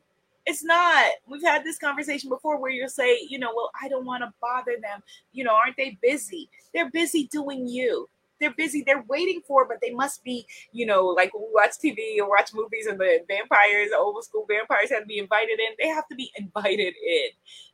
It's 0.47 0.63
not. 0.63 1.07
We've 1.27 1.43
had 1.43 1.65
this 1.65 1.79
conversation 1.79 2.29
before 2.29 2.61
where 2.61 2.71
you'll 2.71 2.89
say, 2.89 3.19
you 3.29 3.39
know, 3.39 3.53
well, 3.55 3.71
I 3.83 3.89
don't 3.89 4.07
want 4.07 4.23
to 4.23 4.33
bother 4.41 4.77
them. 4.81 5.03
You 5.33 5.43
know, 5.43 5.55
aren't 5.55 5.77
they 5.77 5.99
busy? 6.01 6.49
They're 6.73 6.91
busy 6.91 7.29
doing 7.33 7.67
you 7.67 8.09
they're 8.41 8.55
busy, 8.55 8.83
they're 8.87 9.05
waiting 9.09 9.41
for, 9.47 9.67
but 9.67 9.79
they 9.81 9.91
must 9.91 10.23
be, 10.25 10.47
you 10.73 10.87
know, 10.87 11.07
like 11.07 11.31
watch 11.35 11.73
TV 11.83 12.19
or 12.19 12.29
watch 12.29 12.53
movies 12.55 12.87
and 12.87 12.99
the 12.99 13.21
vampires, 13.29 13.91
old 13.97 14.23
school 14.25 14.47
vampires 14.49 14.91
have 14.91 15.01
to 15.01 15.07
be 15.07 15.19
invited 15.19 15.59
in. 15.59 15.75
They 15.81 15.89
have 15.89 16.09
to 16.09 16.15
be 16.15 16.31
invited 16.37 16.95
in. 16.95 17.29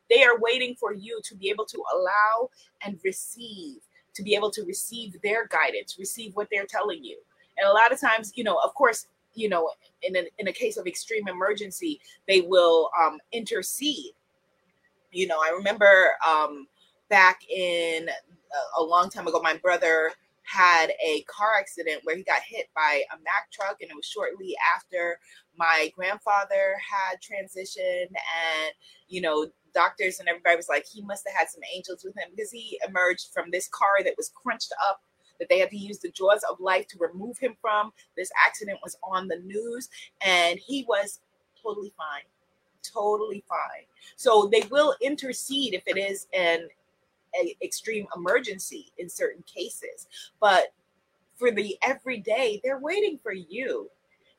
They 0.09 0.23
are 0.23 0.39
waiting 0.39 0.75
for 0.79 0.93
you 0.93 1.19
to 1.25 1.35
be 1.35 1.49
able 1.49 1.65
to 1.65 1.83
allow 1.93 2.49
and 2.85 2.99
receive, 3.03 3.77
to 4.15 4.23
be 4.23 4.35
able 4.35 4.51
to 4.51 4.63
receive 4.63 5.19
their 5.21 5.47
guidance, 5.47 5.97
receive 5.97 6.35
what 6.35 6.47
they're 6.51 6.65
telling 6.65 7.03
you. 7.03 7.17
And 7.57 7.67
a 7.67 7.73
lot 7.73 7.91
of 7.91 7.99
times, 7.99 8.31
you 8.35 8.43
know, 8.43 8.59
of 8.63 8.73
course, 8.73 9.07
you 9.35 9.49
know, 9.49 9.71
in 10.01 10.15
a, 10.15 10.23
in 10.37 10.47
a 10.47 10.53
case 10.53 10.77
of 10.77 10.87
extreme 10.87 11.27
emergency, 11.27 11.99
they 12.27 12.41
will 12.41 12.89
um, 13.01 13.19
intercede. 13.31 14.13
You 15.11 15.27
know, 15.27 15.39
I 15.39 15.53
remember 15.55 16.09
um, 16.27 16.67
back 17.09 17.41
in 17.49 18.09
a, 18.09 18.81
a 18.81 18.83
long 18.83 19.09
time 19.09 19.27
ago, 19.27 19.41
my 19.41 19.57
brother 19.57 20.11
had 20.43 20.91
a 21.05 21.21
car 21.23 21.55
accident 21.57 22.01
where 22.03 22.15
he 22.15 22.23
got 22.23 22.41
hit 22.41 22.67
by 22.75 23.03
a 23.11 23.17
Mack 23.23 23.51
truck, 23.51 23.77
and 23.81 23.89
it 23.89 23.95
was 23.95 24.05
shortly 24.05 24.55
after 24.75 25.19
my 25.57 25.91
grandfather 25.95 26.75
had 26.79 27.19
transitioned, 27.21 28.09
and 28.09 28.73
you 29.07 29.21
know, 29.21 29.47
doctors 29.73 30.19
and 30.19 30.29
everybody 30.29 30.55
was 30.55 30.69
like, 30.69 30.85
he 30.91 31.01
must 31.01 31.27
have 31.27 31.37
had 31.37 31.49
some 31.49 31.61
angels 31.73 32.03
with 32.03 32.15
him 32.15 32.29
because 32.35 32.51
he 32.51 32.79
emerged 32.87 33.29
from 33.33 33.49
this 33.51 33.67
car 33.69 34.03
that 34.03 34.15
was 34.17 34.31
crunched 34.35 34.73
up. 34.87 35.01
That 35.39 35.49
they 35.49 35.57
had 35.59 35.71
to 35.71 35.77
use 35.77 35.97
the 35.97 36.11
jaws 36.11 36.45
of 36.49 36.59
life 36.59 36.87
to 36.89 36.97
remove 36.99 37.39
him 37.39 37.55
from. 37.59 37.91
This 38.15 38.31
accident 38.45 38.79
was 38.83 38.95
on 39.03 39.27
the 39.27 39.39
news, 39.39 39.89
and 40.21 40.59
he 40.59 40.85
was 40.87 41.19
totally 41.61 41.91
fine 41.97 42.21
totally 42.83 43.43
fine. 43.47 43.85
So 44.15 44.49
they 44.51 44.63
will 44.69 44.95
intercede 45.01 45.73
if 45.73 45.83
it 45.87 45.97
is 45.97 46.27
an 46.33 46.67
a 47.39 47.55
extreme 47.63 48.07
emergency 48.15 48.91
in 48.97 49.09
certain 49.09 49.43
cases. 49.43 50.07
But 50.39 50.73
for 51.35 51.51
the 51.51 51.77
everyday, 51.83 52.61
they're 52.63 52.79
waiting 52.79 53.19
for 53.21 53.33
you. 53.33 53.89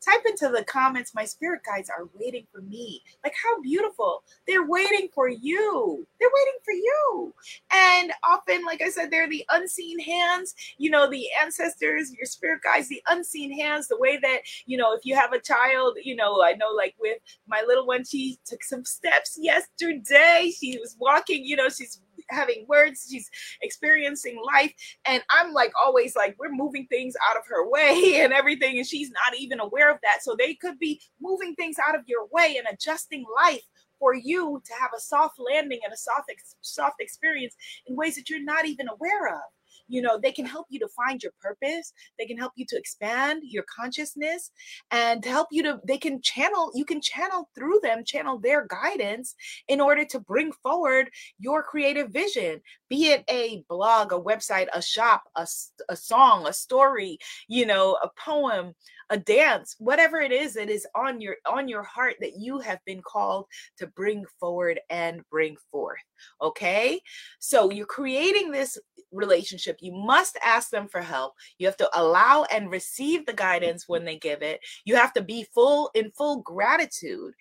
Type 0.05 0.21
into 0.27 0.51
the 0.51 0.65
comments, 0.65 1.15
my 1.15 1.25
spirit 1.25 1.63
guides 1.65 1.89
are 1.89 2.07
waiting 2.13 2.47
for 2.53 2.61
me. 2.61 3.03
Like, 3.25 3.33
how 3.43 3.59
beautiful. 3.63 4.23
They're 4.47 4.67
waiting 4.67 5.09
for 5.15 5.29
you. 5.31 6.07
They're 6.21 6.29
waiting 6.29 6.59
for 6.63 6.73
you. 6.73 7.35
And 7.71 8.13
often, 8.23 8.67
like 8.67 8.83
I 8.83 8.91
said, 8.91 9.11
they're 9.11 9.31
the 9.31 9.47
unseen 9.51 9.99
hands, 9.99 10.55
you 10.77 10.91
know, 10.91 11.09
the 11.09 11.27
ancestors, 11.43 12.13
your 12.13 12.27
spirit 12.27 12.61
guides, 12.63 12.89
the 12.89 13.03
unseen 13.09 13.59
hands, 13.59 13.89
the 13.89 13.99
way 13.99 14.19
that, 14.19 14.41
you 14.67 14.77
know, 14.77 14.93
if 14.93 15.07
you 15.07 15.15
have 15.15 15.33
a 15.33 15.41
child, 15.41 15.97
you 16.03 16.17
know, 16.17 16.43
I 16.43 16.53
know 16.53 16.73
like 16.77 16.95
with 17.01 17.17
my 17.49 17.65
little 17.67 17.87
one, 17.87 18.05
she 18.05 18.39
took 18.45 18.63
some 18.63 18.85
steps 18.85 19.39
yesterday. 19.41 20.53
She 20.55 20.79
was 20.79 20.97
walking, 20.99 21.47
you 21.47 21.57
know, 21.57 21.71
she's 21.71 22.01
having 22.31 22.65
words 22.69 23.07
she's 23.11 23.31
experiencing 23.63 24.41
life 24.55 24.73
and 25.07 25.23
i'm 25.31 25.53
like 25.53 25.73
always 25.85 26.17
like 26.17 26.35
we're 26.39 26.51
moving 26.51 26.87
things 26.87 27.15
out 27.31 27.37
of 27.37 27.43
her 27.47 27.69
way 27.71 28.21
and 28.21 28.33
everything 28.33 28.79
and 28.79 28.87
she's 28.87 29.11
not 29.11 29.39
even 29.39 29.61
aware 29.61 29.91
of 29.91 29.99
that. 30.03 30.23
So 30.23 30.37
they 30.37 30.55
could 30.55 30.79
be 30.79 31.01
moving 31.21 31.55
things 31.55 31.77
out 31.87 31.95
of 31.95 32.03
your 32.07 32.27
way 32.33 32.57
and 32.59 32.67
adjusting 32.73 33.25
life 33.35 33.63
for 33.99 34.15
you 34.15 34.61
to 34.65 34.73
have 34.81 34.91
a 34.97 35.01
soft 35.01 35.39
landing 35.39 35.81
and 35.85 35.93
a 35.93 35.97
soft 35.97 36.31
soft 36.61 36.97
experience 37.01 37.55
in 37.87 37.97
ways 37.97 38.17
that 38.17 38.29
you're 38.29 38.43
not 38.43 38.67
even 38.67 38.89
aware 38.89 39.29
of 39.29 39.43
you 39.89 40.01
know 40.03 40.19
they 40.19 40.33
can 40.33 40.47
help 40.47 40.67
you 40.71 40.79
to 40.79 40.89
find 40.89 41.23
your 41.23 41.33
purpose 41.41 41.93
they 42.19 42.27
can 42.27 42.39
help 42.39 42.53
you 42.57 42.65
to 42.69 42.77
expand 42.77 43.43
your 43.45 43.65
consciousness 43.65 44.51
and 44.91 45.23
to 45.23 45.29
help 45.29 45.49
you 45.51 45.63
to 45.63 45.81
they 45.87 45.99
can 45.99 46.21
channel 46.23 46.71
you 46.75 46.85
can 46.85 47.01
channel 47.01 47.49
through 47.55 47.79
them 47.83 48.05
channel 48.05 48.39
their 48.39 48.67
guidance 48.67 49.35
in 49.69 49.81
order 49.81 50.05
to 50.05 50.21
bring 50.21 50.53
forward 50.53 51.11
your 51.39 51.63
creative 51.63 52.11
vision 52.11 52.61
be 52.89 53.07
it 53.07 53.25
a 53.29 53.65
blog 53.69 54.13
a 54.13 54.19
website 54.19 54.67
a 54.75 54.83
shop 54.83 55.25
a, 55.37 55.47
a 55.89 55.97
song 55.97 56.47
a 56.47 56.53
story 56.53 57.19
you 57.49 57.67
know 57.67 57.99
a 58.03 58.09
poem 58.19 58.75
a 59.11 59.17
dance 59.17 59.77
whatever 59.79 60.21
it 60.21 60.33
is 60.33 60.55
that 60.55 60.71
is 60.71 60.87
on 60.95 61.21
your 61.21 61.37
on 61.47 61.69
your 61.69 61.83
heart 61.83 62.15
that 62.21 62.37
you 62.37 62.59
have 62.59 62.79
been 62.85 63.03
called 63.03 63.47
to 63.77 63.87
bring 63.89 64.25
forward 64.41 64.81
and 64.91 65.23
bring 65.31 65.57
forth 65.71 65.99
okay 66.41 67.01
so 67.39 67.71
you're 67.71 67.87
creating 67.87 68.51
this 68.51 68.79
relationship. 69.15 69.79
You 69.81 69.93
must 69.93 70.37
ask 70.45 70.71
them 70.71 70.89
for 70.89 71.01
help. 71.01 71.35
You 71.59 71.67
have 71.67 71.77
to 71.79 71.91
allow 71.99 72.45
and 72.53 72.71
receive 72.71 73.25
the 73.25 73.33
guidance 73.33 73.85
when 73.87 74.05
they 74.05 74.19
give 74.19 74.43
it. 74.43 74.61
You 74.85 74.97
have 74.97 75.13
to 75.15 75.23
be 75.23 75.47
full 75.55 75.91
in 75.95 76.11
full 76.11 76.43
gratitude 76.43 77.35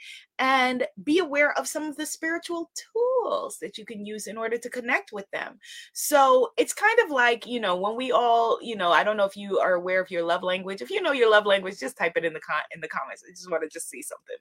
and 0.44 0.86
be 1.06 1.20
aware 1.20 1.58
of 1.58 1.70
some 1.70 1.84
of 1.84 1.96
the 1.96 2.06
spiritual 2.06 2.70
tools 2.76 3.58
that 3.60 3.78
you 3.78 3.86
can 3.86 4.06
use 4.06 4.28
in 4.28 4.38
order 4.38 4.58
to 4.58 4.70
connect 4.70 5.14
with 5.14 5.26
them. 5.32 5.58
So 5.94 6.52
it's 6.58 6.74
kind 6.74 7.00
of 7.00 7.10
like, 7.10 7.48
you 7.48 7.62
know, 7.62 7.78
when 7.78 7.96
we 7.96 8.12
all, 8.12 8.60
you 8.62 8.76
know, 8.76 8.92
I 8.92 9.06
don't 9.06 9.16
know 9.16 9.24
if 9.24 9.38
you 9.38 9.60
are 9.60 9.76
aware 9.76 10.02
of 10.02 10.12
your 10.12 10.22
love 10.22 10.44
language. 10.44 10.82
If 10.82 10.90
you 10.90 11.02
know 11.02 11.14
your 11.14 11.32
love 11.32 11.46
language, 11.46 11.80
just 11.80 11.98
type 11.98 12.18
it 12.18 12.26
in 12.26 12.34
the 12.34 12.42
con- 12.42 12.70
in 12.76 12.82
the 12.82 12.90
comments. 12.90 13.24
I 13.26 13.32
just 13.32 13.50
want 13.50 13.64
to 13.64 13.70
just 13.70 13.90
see 13.90 14.02
something. 14.02 14.36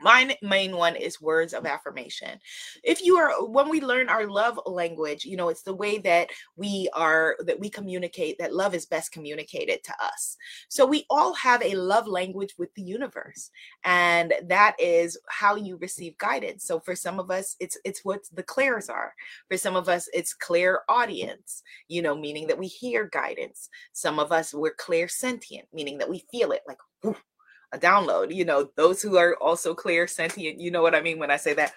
My 0.00 0.36
main 0.42 0.76
one 0.76 0.96
is 0.96 1.20
words 1.20 1.54
of 1.54 1.66
affirmation. 1.66 2.38
If 2.82 3.02
you 3.02 3.16
are, 3.16 3.46
when 3.46 3.68
we 3.68 3.80
learn 3.80 4.08
our 4.08 4.26
love 4.26 4.58
language, 4.66 5.24
you 5.24 5.36
know, 5.36 5.48
it's 5.48 5.62
the 5.62 5.74
way 5.74 5.98
that 5.98 6.30
we 6.56 6.88
are, 6.94 7.36
that 7.40 7.60
we 7.60 7.70
communicate, 7.70 8.36
that 8.38 8.54
love 8.54 8.74
is 8.74 8.86
best 8.86 9.12
communicated 9.12 9.84
to 9.84 9.94
us. 10.02 10.36
So 10.68 10.84
we 10.84 11.06
all 11.10 11.32
have 11.34 11.62
a 11.62 11.74
love 11.76 12.06
language 12.06 12.54
with 12.58 12.74
the 12.74 12.82
universe. 12.82 13.50
And 13.84 14.34
that 14.44 14.76
is 14.78 15.18
how 15.28 15.54
you 15.56 15.76
receive 15.76 16.18
guidance. 16.18 16.64
So 16.64 16.80
for 16.80 16.96
some 16.96 17.20
of 17.20 17.30
us, 17.30 17.56
it's, 17.60 17.78
it's 17.84 18.04
what 18.04 18.20
the 18.32 18.42
clairs 18.42 18.88
are. 18.88 19.14
For 19.48 19.56
some 19.56 19.76
of 19.76 19.88
us, 19.88 20.08
it's 20.12 20.34
clairaudience 20.34 21.62
you 21.88 22.02
know, 22.02 22.14
meaning 22.14 22.46
that 22.48 22.58
we 22.58 22.66
hear 22.66 23.08
guidance. 23.12 23.68
Some 23.92 24.18
of 24.18 24.32
us, 24.32 24.54
we're 24.54 24.74
clairsentient 24.74 25.64
meaning 25.72 25.98
that 25.98 26.08
we 26.08 26.24
feel 26.30 26.52
it 26.52 26.62
like, 26.66 26.78
a 27.74 27.78
download. 27.78 28.34
You 28.34 28.44
know, 28.44 28.70
those 28.76 29.02
who 29.02 29.16
are 29.16 29.36
also 29.36 29.74
clairsentient, 29.74 30.60
you 30.60 30.70
know 30.70 30.82
what 30.82 30.94
I 30.94 31.00
mean 31.00 31.18
when 31.18 31.30
I 31.30 31.36
say 31.36 31.54
that. 31.54 31.72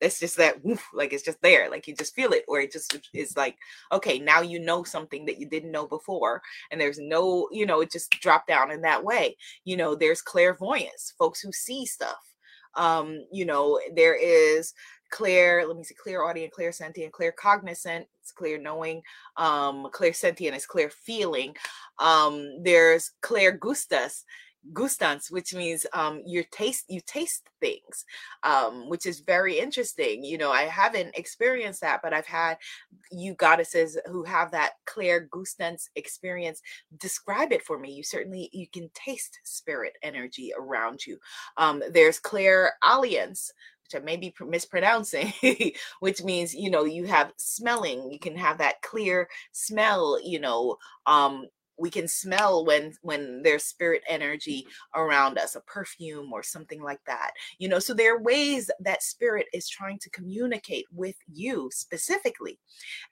it's 0.00 0.20
just 0.20 0.36
that 0.36 0.56
like 0.92 1.12
it's 1.12 1.22
just 1.22 1.40
there 1.40 1.70
like 1.70 1.86
you 1.86 1.94
just 1.94 2.14
feel 2.14 2.32
it 2.32 2.44
or 2.48 2.60
it 2.60 2.70
just 2.70 2.98
is 3.14 3.36
like 3.36 3.56
okay 3.90 4.18
now 4.18 4.40
you 4.42 4.58
know 4.58 4.84
something 4.84 5.24
that 5.24 5.38
you 5.38 5.48
didn't 5.48 5.72
know 5.72 5.86
before 5.86 6.42
and 6.70 6.80
there's 6.80 6.98
no 6.98 7.48
you 7.50 7.64
know 7.64 7.80
it 7.80 7.90
just 7.90 8.10
dropped 8.10 8.46
down 8.46 8.70
in 8.70 8.82
that 8.82 9.02
way 9.02 9.34
you 9.64 9.76
know 9.76 9.94
there's 9.94 10.20
clairvoyance 10.20 11.14
folks 11.18 11.40
who 11.40 11.50
see 11.50 11.86
stuff 11.86 12.34
um 12.74 13.24
you 13.32 13.46
know 13.46 13.80
there 13.94 14.14
is 14.14 14.74
clear 15.10 15.66
let 15.66 15.76
me 15.76 15.84
see 15.84 15.94
clairaudience 15.94 16.52
clear 16.54 16.72
sentient 16.72 17.12
claircognizant 17.12 18.04
it's 18.20 18.32
clear 18.32 18.58
knowing 18.58 19.00
um 19.36 19.86
clairsentient 19.92 20.54
is 20.54 20.66
clear 20.66 20.90
feeling 20.90 21.54
um 21.98 22.62
there's 22.62 23.12
clairgustus 23.22 24.24
gustans 24.72 25.30
which 25.30 25.54
means 25.54 25.86
um 25.92 26.22
you 26.26 26.44
taste 26.50 26.84
you 26.88 27.00
taste 27.06 27.48
things 27.60 28.04
um 28.42 28.88
which 28.88 29.06
is 29.06 29.20
very 29.20 29.58
interesting 29.58 30.24
you 30.24 30.38
know 30.38 30.50
i 30.50 30.62
haven't 30.62 31.16
experienced 31.16 31.80
that 31.80 32.00
but 32.02 32.12
i've 32.12 32.26
had 32.26 32.56
you 33.12 33.34
goddesses 33.34 33.98
who 34.06 34.24
have 34.24 34.50
that 34.50 34.72
clairgustance 34.86 35.88
experience 35.96 36.60
describe 36.98 37.52
it 37.52 37.62
for 37.64 37.78
me. 37.78 37.92
You 37.92 38.02
certainly 38.02 38.50
you 38.52 38.66
can 38.68 38.90
taste 38.94 39.38
spirit 39.44 39.94
energy 40.02 40.52
around 40.58 41.06
you. 41.06 41.18
Um 41.56 41.82
there's 41.92 42.18
clear 42.18 42.72
alliance 42.82 43.52
which 43.84 44.02
I 44.02 44.04
may 44.04 44.16
be 44.16 44.34
mispronouncing, 44.44 45.32
which 46.00 46.20
means, 46.24 46.52
you 46.52 46.70
know, 46.70 46.84
you 46.84 47.04
have 47.04 47.32
smelling, 47.36 48.10
you 48.10 48.18
can 48.18 48.34
have 48.36 48.58
that 48.58 48.82
clear 48.82 49.28
smell, 49.52 50.18
you 50.24 50.40
know, 50.40 50.76
um, 51.06 51.46
we 51.78 51.90
can 51.90 52.08
smell 52.08 52.64
when 52.64 52.92
when 53.02 53.42
there's 53.42 53.64
spirit 53.64 54.02
energy 54.08 54.66
around 54.94 55.38
us 55.38 55.54
a 55.56 55.60
perfume 55.62 56.32
or 56.32 56.42
something 56.42 56.82
like 56.82 57.00
that 57.06 57.32
you 57.58 57.68
know 57.68 57.78
so 57.78 57.94
there 57.94 58.16
are 58.16 58.22
ways 58.22 58.70
that 58.80 59.02
spirit 59.02 59.46
is 59.52 59.68
trying 59.68 59.98
to 59.98 60.10
communicate 60.10 60.86
with 60.92 61.16
you 61.32 61.70
specifically 61.72 62.58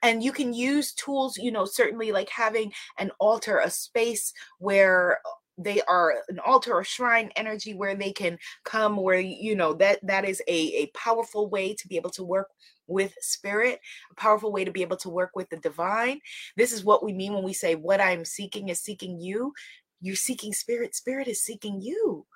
and 0.03 0.23
you 0.23 0.33
can 0.33 0.53
use 0.53 0.93
tools 0.95 1.37
you 1.37 1.51
know 1.51 1.65
certainly 1.65 2.13
like 2.13 2.29
having 2.29 2.73
an 2.99 3.11
altar 3.21 3.59
a 3.59 3.71
space 3.71 4.33
where 4.59 5.19
they 5.57 5.81
are 5.83 6.15
an 6.29 6.39
altar 6.41 6.73
or 6.73 6.85
shrine 6.85 7.31
energy 7.37 7.75
where 7.75 7.95
they 7.95 8.13
can 8.13 8.39
come 8.65 8.97
where 8.97 9.21
you 9.21 9.55
know 9.55 9.73
that 9.73 9.99
that 10.03 10.25
is 10.25 10.43
a, 10.49 10.53
a 10.53 10.87
powerful 10.95 11.49
way 11.49 11.75
to 11.75 11.87
be 11.89 11.97
able 11.97 12.11
to 12.11 12.25
work 12.25 12.49
with 12.87 13.15
spirit 13.21 13.79
a 14.11 14.15
powerful 14.15 14.53
way 14.53 14.65
to 14.65 14.73
be 14.73 14.83
able 14.83 14.97
to 14.97 15.09
work 15.09 15.31
with 15.35 15.49
the 15.51 15.57
divine. 15.59 16.21
This 16.57 16.73
is 16.73 16.85
what 16.85 17.05
we 17.05 17.13
mean 17.13 17.33
when 17.33 17.45
we 17.45 17.53
say 17.53 17.75
what 17.75 18.01
i'm 18.01 18.25
seeking 18.25 18.69
is 18.69 18.81
seeking 18.81 19.21
you. 19.21 19.53
You're 20.01 20.17
seeking 20.17 20.53
spirit. 20.53 20.95
Spirit 20.95 21.29
is 21.29 21.43
seeking 21.43 21.81
you 21.81 22.27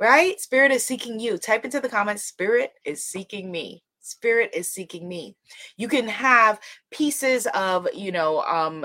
right? 0.00 0.40
Spirit 0.40 0.72
is 0.72 0.84
seeking 0.84 1.20
you. 1.20 1.38
Type 1.38 1.64
into 1.64 1.80
the 1.80 1.88
comments 1.88 2.24
spirit 2.24 2.72
is 2.84 3.04
seeking 3.04 3.50
me. 3.50 3.82
Spirit 4.00 4.50
is 4.52 4.70
seeking 4.70 5.08
me. 5.08 5.36
You 5.76 5.88
can 5.88 6.06
have 6.08 6.60
pieces 6.90 7.46
of 7.54 7.88
you 7.94 8.12
know 8.12 8.42
um 8.42 8.84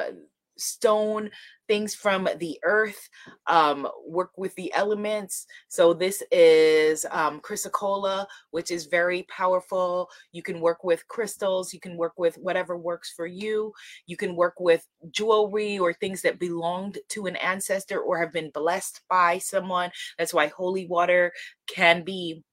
stone 0.59 1.29
things 1.67 1.93
from 1.93 2.27
the 2.39 2.59
earth, 2.63 3.09
um, 3.45 3.87
work 4.05 4.31
with 4.37 4.53
the 4.55 4.73
elements. 4.73 5.45
So 5.67 5.93
this 5.93 6.23
is 6.31 7.05
um, 7.11 7.39
chrysocolla, 7.41 8.25
which 8.49 8.71
is 8.71 8.87
very 8.87 9.23
powerful. 9.29 10.09
You 10.31 10.41
can 10.41 10.59
work 10.59 10.83
with 10.83 11.07
crystals. 11.07 11.73
You 11.73 11.79
can 11.79 11.95
work 11.95 12.13
with 12.17 12.35
whatever 12.37 12.75
works 12.75 13.13
for 13.15 13.27
you. 13.27 13.71
You 14.07 14.17
can 14.17 14.35
work 14.35 14.59
with 14.59 14.85
jewelry 15.11 15.77
or 15.77 15.93
things 15.93 16.23
that 16.23 16.39
belonged 16.39 16.97
to 17.09 17.27
an 17.27 17.35
ancestor 17.35 17.99
or 17.99 18.19
have 18.19 18.33
been 18.33 18.49
blessed 18.49 19.01
by 19.07 19.37
someone. 19.37 19.91
That's 20.17 20.33
why 20.33 20.47
holy 20.47 20.87
water 20.87 21.31
can 21.67 22.03
be 22.03 22.43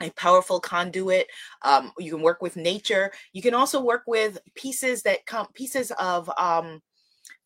a 0.00 0.10
powerful 0.10 0.60
conduit. 0.60 1.28
Um, 1.62 1.92
you 1.98 2.12
can 2.12 2.22
work 2.22 2.42
with 2.42 2.56
nature. 2.56 3.12
You 3.32 3.42
can 3.42 3.54
also 3.54 3.80
work 3.82 4.02
with 4.06 4.38
pieces 4.54 5.02
that 5.02 5.26
come, 5.26 5.46
pieces 5.54 5.92
of 5.92 6.30
um, 6.38 6.80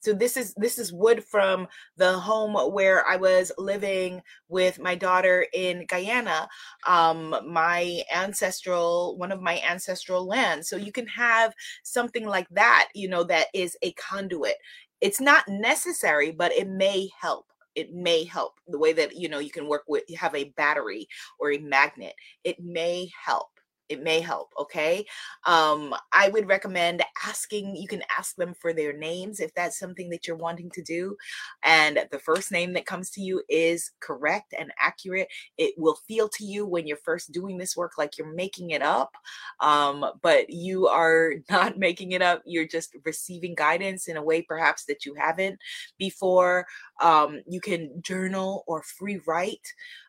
so 0.01 0.13
this 0.13 0.37
is 0.37 0.55
this 0.55 0.79
is 0.79 0.93
wood 0.93 1.25
from 1.25 1.67
the 1.97 2.13
home 2.19 2.55
where 2.73 3.07
I 3.07 3.17
was 3.17 3.51
living 3.59 4.23
with 4.49 4.79
my 4.79 4.95
daughter 4.95 5.47
in 5.53 5.85
Guyana. 5.89 6.49
Um, 6.87 7.35
my 7.47 8.03
ancestral, 8.15 9.17
one 9.17 9.33
of 9.33 9.41
my 9.41 9.61
ancestral 9.69 10.27
lands. 10.27 10.69
So 10.69 10.77
you 10.77 10.93
can 10.93 11.07
have 11.09 11.53
something 11.83 12.27
like 12.27 12.49
that, 12.51 12.89
you 12.95 13.09
know, 13.09 13.25
that 13.25 13.47
is 13.55 13.77
a 13.83 13.93
conduit. 13.95 14.55
It's 15.01 15.21
not 15.21 15.49
necessary, 15.49 16.31
but 16.31 16.53
it 16.53 16.69
may 16.69 17.09
help 17.21 17.47
it 17.75 17.93
may 17.93 18.25
help 18.25 18.55
the 18.67 18.79
way 18.79 18.93
that 18.95 19.15
you 19.15 19.29
know 19.29 19.39
you 19.39 19.51
can 19.51 19.69
work 19.69 19.83
with 19.87 20.03
you 20.09 20.17
have 20.17 20.35
a 20.35 20.51
battery 20.57 21.07
or 21.39 21.53
a 21.53 21.59
magnet 21.59 22.15
it 22.43 22.59
may 22.59 23.07
help 23.25 23.49
it 23.88 24.03
may 24.03 24.20
help 24.20 24.53
okay? 24.59 25.05
Um 25.46 25.94
i 26.12 26.29
would 26.29 26.49
recommend 26.49 27.03
asking 27.27 27.77
you 27.77 27.88
can 27.88 28.03
ask 28.18 28.37
them 28.37 28.55
for 28.55 28.72
their 28.72 28.92
names 28.92 29.40
if 29.40 29.53
that's 29.55 29.79
something 29.79 30.09
that 30.11 30.27
you're 30.27 30.37
wanting 30.37 30.70
to 30.70 30.83
do 30.83 31.16
and 31.64 32.07
the 32.11 32.18
first 32.18 32.53
name 32.53 32.72
that 32.75 32.87
comes 32.87 33.11
to 33.11 33.20
you 33.20 33.42
is 33.49 33.90
correct 34.01 34.55
and 34.59 34.72
accurate. 34.81 35.29
It 35.59 35.75
will 35.77 35.96
feel 36.09 36.29
to 36.31 36.44
you 36.44 36.66
when 36.66 36.87
you're 36.87 36.96
first 36.99 37.33
doing 37.33 37.59
this 37.59 37.77
work 37.77 37.92
like 37.99 38.18
you're 38.18 38.33
making 38.35 38.70
it 38.70 38.83
up 38.83 39.12
um 39.61 40.05
but 40.22 40.51
you 40.51 40.87
are 40.88 41.35
not 41.51 41.79
making 41.79 42.12
it 42.12 42.22
up. 42.22 42.42
You're 42.44 42.66
just 42.66 42.96
receiving 43.05 43.55
guidance 43.55 44.09
in 44.09 44.16
a 44.16 44.22
way 44.22 44.42
perhaps 44.42 44.85
that 44.87 45.05
you 45.05 45.14
haven't 45.14 45.59
before. 45.99 46.66
Um 47.01 47.40
you 47.49 47.61
can 47.61 48.01
journal 48.03 48.64
or 48.66 48.83
free 48.83 49.20
write 49.27 49.66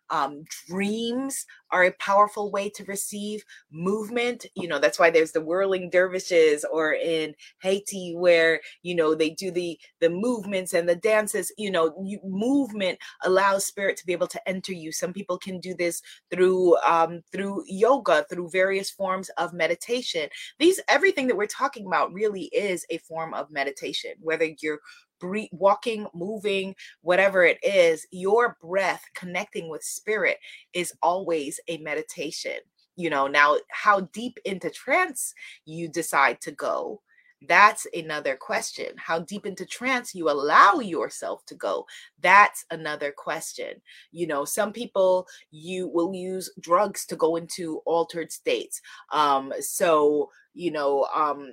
um, 0.10 0.44
dreams 0.68 1.46
are 1.72 1.84
a 1.84 1.92
powerful 2.00 2.52
way 2.52 2.70
to 2.70 2.84
receive 2.86 3.44
movement. 3.72 4.46
You 4.56 4.68
know, 4.68 4.80
that's 4.80 5.00
why 5.00 5.10
there's 5.10 5.32
the 5.32 5.42
whirling 5.42 5.90
dervishes 5.90 6.66
or 6.72 6.94
in 6.94 7.36
Haiti 7.62 8.16
where, 8.16 8.62
you 8.84 8.96
know, 8.96 9.16
they 9.16 9.30
do 9.32 9.52
the 9.52 9.80
the 10.00 10.10
movements 10.10 10.74
and 10.74 10.88
the 10.88 10.96
dances, 10.96 11.52
you 11.58 11.72
know, 11.72 11.94
you, 12.04 12.20
movement 12.24 13.00
allows 13.24 13.66
spirit 13.66 13.98
to 13.98 14.06
be 14.06 14.14
able 14.14 14.28
to 14.28 14.50
enter 14.50 14.74
you. 14.74 14.92
Some 14.92 15.14
people 15.14 15.38
can 15.38 15.60
do 15.60 15.76
this 15.76 16.02
through 16.32 16.78
um 16.88 17.22
through 17.32 17.64
yoga, 17.68 18.26
through 18.30 18.50
various 18.50 18.90
forms 18.90 19.30
of 19.38 19.54
meditation. 19.54 20.30
These 20.60 20.80
everything 20.88 21.28
that 21.28 21.38
we're 21.38 21.48
talking 21.48 21.86
about 21.86 22.14
really 22.14 22.46
is 22.46 22.86
a 22.90 22.98
form 23.00 23.34
of 23.34 23.52
meditation, 23.52 24.12
whether 24.20 24.48
you're 24.62 24.80
breathe, 25.20 25.50
walking, 25.52 26.08
moving, 26.14 26.76
whatever 27.02 27.44
it 27.44 27.58
is, 27.64 28.06
your 28.12 28.58
breath 28.62 29.04
connecting 29.16 29.70
with 29.70 29.84
spirit 29.84 30.38
is 30.74 30.94
always 31.02 31.60
a 31.68 31.78
meditation. 31.78 32.58
You 32.96 33.10
know, 33.10 33.28
now 33.28 33.58
how 33.70 34.02
deep 34.12 34.40
into 34.46 34.70
trance 34.70 35.34
you 35.66 35.88
decide 35.88 36.42
to 36.42 36.52
go, 36.52 37.02
that's 37.48 37.86
another 37.94 38.36
question. 38.36 38.88
How 38.98 39.20
deep 39.20 39.46
into 39.46 39.66
trance 39.66 40.16
you 40.16 40.30
allow 40.30 40.80
yourself 40.80 41.46
to 41.46 41.56
go, 41.56 41.86
that's 42.22 42.66
another 42.72 43.14
question. 43.16 43.82
You 44.12 44.28
know, 44.28 44.46
some 44.46 44.74
people 44.74 45.28
you 45.52 45.88
will 45.88 46.14
use 46.14 46.50
drugs 46.60 47.06
to 47.08 47.16
go 47.16 47.36
into 47.36 47.82
altered 47.86 48.32
states. 48.32 48.82
Um, 49.12 49.54
so 49.60 50.32
you 50.56 50.72
know, 50.72 51.08
um, 51.16 51.52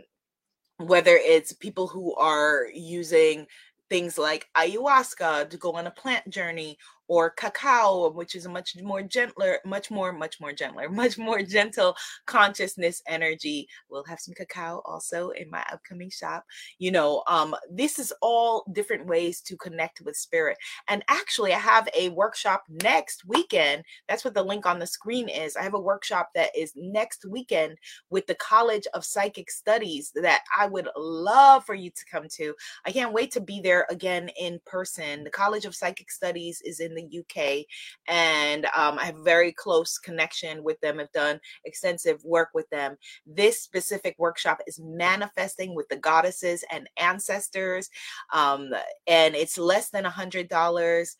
whether 0.78 1.16
it's 1.16 1.52
people 1.52 1.86
who 1.86 2.14
are 2.16 2.66
using 2.72 3.46
things 3.90 4.18
like 4.18 4.48
ayahuasca 4.56 5.48
to 5.50 5.56
go 5.56 5.72
on 5.72 5.86
a 5.86 5.90
plant 5.90 6.28
journey 6.28 6.76
or 7.08 7.30
cacao, 7.30 8.10
which 8.10 8.34
is 8.34 8.46
a 8.46 8.48
much 8.48 8.76
more 8.82 9.02
gentler, 9.02 9.58
much 9.64 9.90
more, 9.90 10.12
much 10.12 10.40
more 10.40 10.52
gentler, 10.52 10.88
much 10.90 11.18
more 11.18 11.42
gentle 11.42 11.94
consciousness 12.26 13.02
energy. 13.06 13.68
We'll 13.88 14.04
have 14.04 14.20
some 14.20 14.34
cacao 14.34 14.82
also 14.84 15.30
in 15.30 15.50
my 15.50 15.64
upcoming 15.72 16.10
shop. 16.10 16.44
You 16.78 16.92
know, 16.92 17.22
um, 17.26 17.54
this 17.70 17.98
is 17.98 18.12
all 18.22 18.64
different 18.72 19.06
ways 19.06 19.40
to 19.42 19.56
connect 19.56 20.00
with 20.00 20.16
spirit. 20.16 20.56
And 20.88 21.04
actually, 21.08 21.52
I 21.52 21.58
have 21.58 21.88
a 21.96 22.08
workshop 22.10 22.64
next 22.68 23.24
weekend. 23.26 23.84
That's 24.08 24.24
what 24.24 24.34
the 24.34 24.42
link 24.42 24.66
on 24.66 24.78
the 24.78 24.86
screen 24.86 25.28
is. 25.28 25.56
I 25.56 25.62
have 25.62 25.74
a 25.74 25.80
workshop 25.80 26.30
that 26.34 26.50
is 26.56 26.72
next 26.76 27.24
weekend 27.24 27.76
with 28.10 28.26
the 28.26 28.34
College 28.36 28.86
of 28.94 29.04
Psychic 29.04 29.50
Studies 29.50 30.12
that 30.14 30.42
I 30.56 30.66
would 30.66 30.88
love 30.96 31.64
for 31.64 31.74
you 31.74 31.90
to 31.90 32.04
come 32.10 32.28
to. 32.34 32.54
I 32.84 32.92
can't 32.92 33.12
wait 33.12 33.30
to 33.32 33.40
be 33.40 33.60
there 33.60 33.86
again 33.90 34.30
in 34.40 34.60
person. 34.66 35.24
The 35.24 35.30
College 35.30 35.64
of 35.64 35.74
Psychic 35.74 36.10
Studies 36.10 36.62
is 36.64 36.80
in 36.80 36.93
the 36.94 37.18
UK, 37.20 37.66
and 38.08 38.66
um, 38.66 38.98
I 38.98 39.06
have 39.06 39.18
very 39.24 39.52
close 39.52 39.98
connection 39.98 40.62
with 40.62 40.80
them. 40.80 41.00
I've 41.00 41.12
done 41.12 41.40
extensive 41.64 42.22
work 42.24 42.50
with 42.54 42.68
them. 42.70 42.96
This 43.26 43.62
specific 43.62 44.14
workshop 44.18 44.60
is 44.66 44.80
manifesting 44.82 45.74
with 45.74 45.88
the 45.88 45.96
goddesses 45.96 46.64
and 46.70 46.88
ancestors, 46.96 47.90
um, 48.32 48.70
and 49.06 49.34
it's 49.34 49.58
less 49.58 49.90
than 49.90 50.06
a 50.06 50.10
hundred 50.10 50.48
dollars 50.48 51.16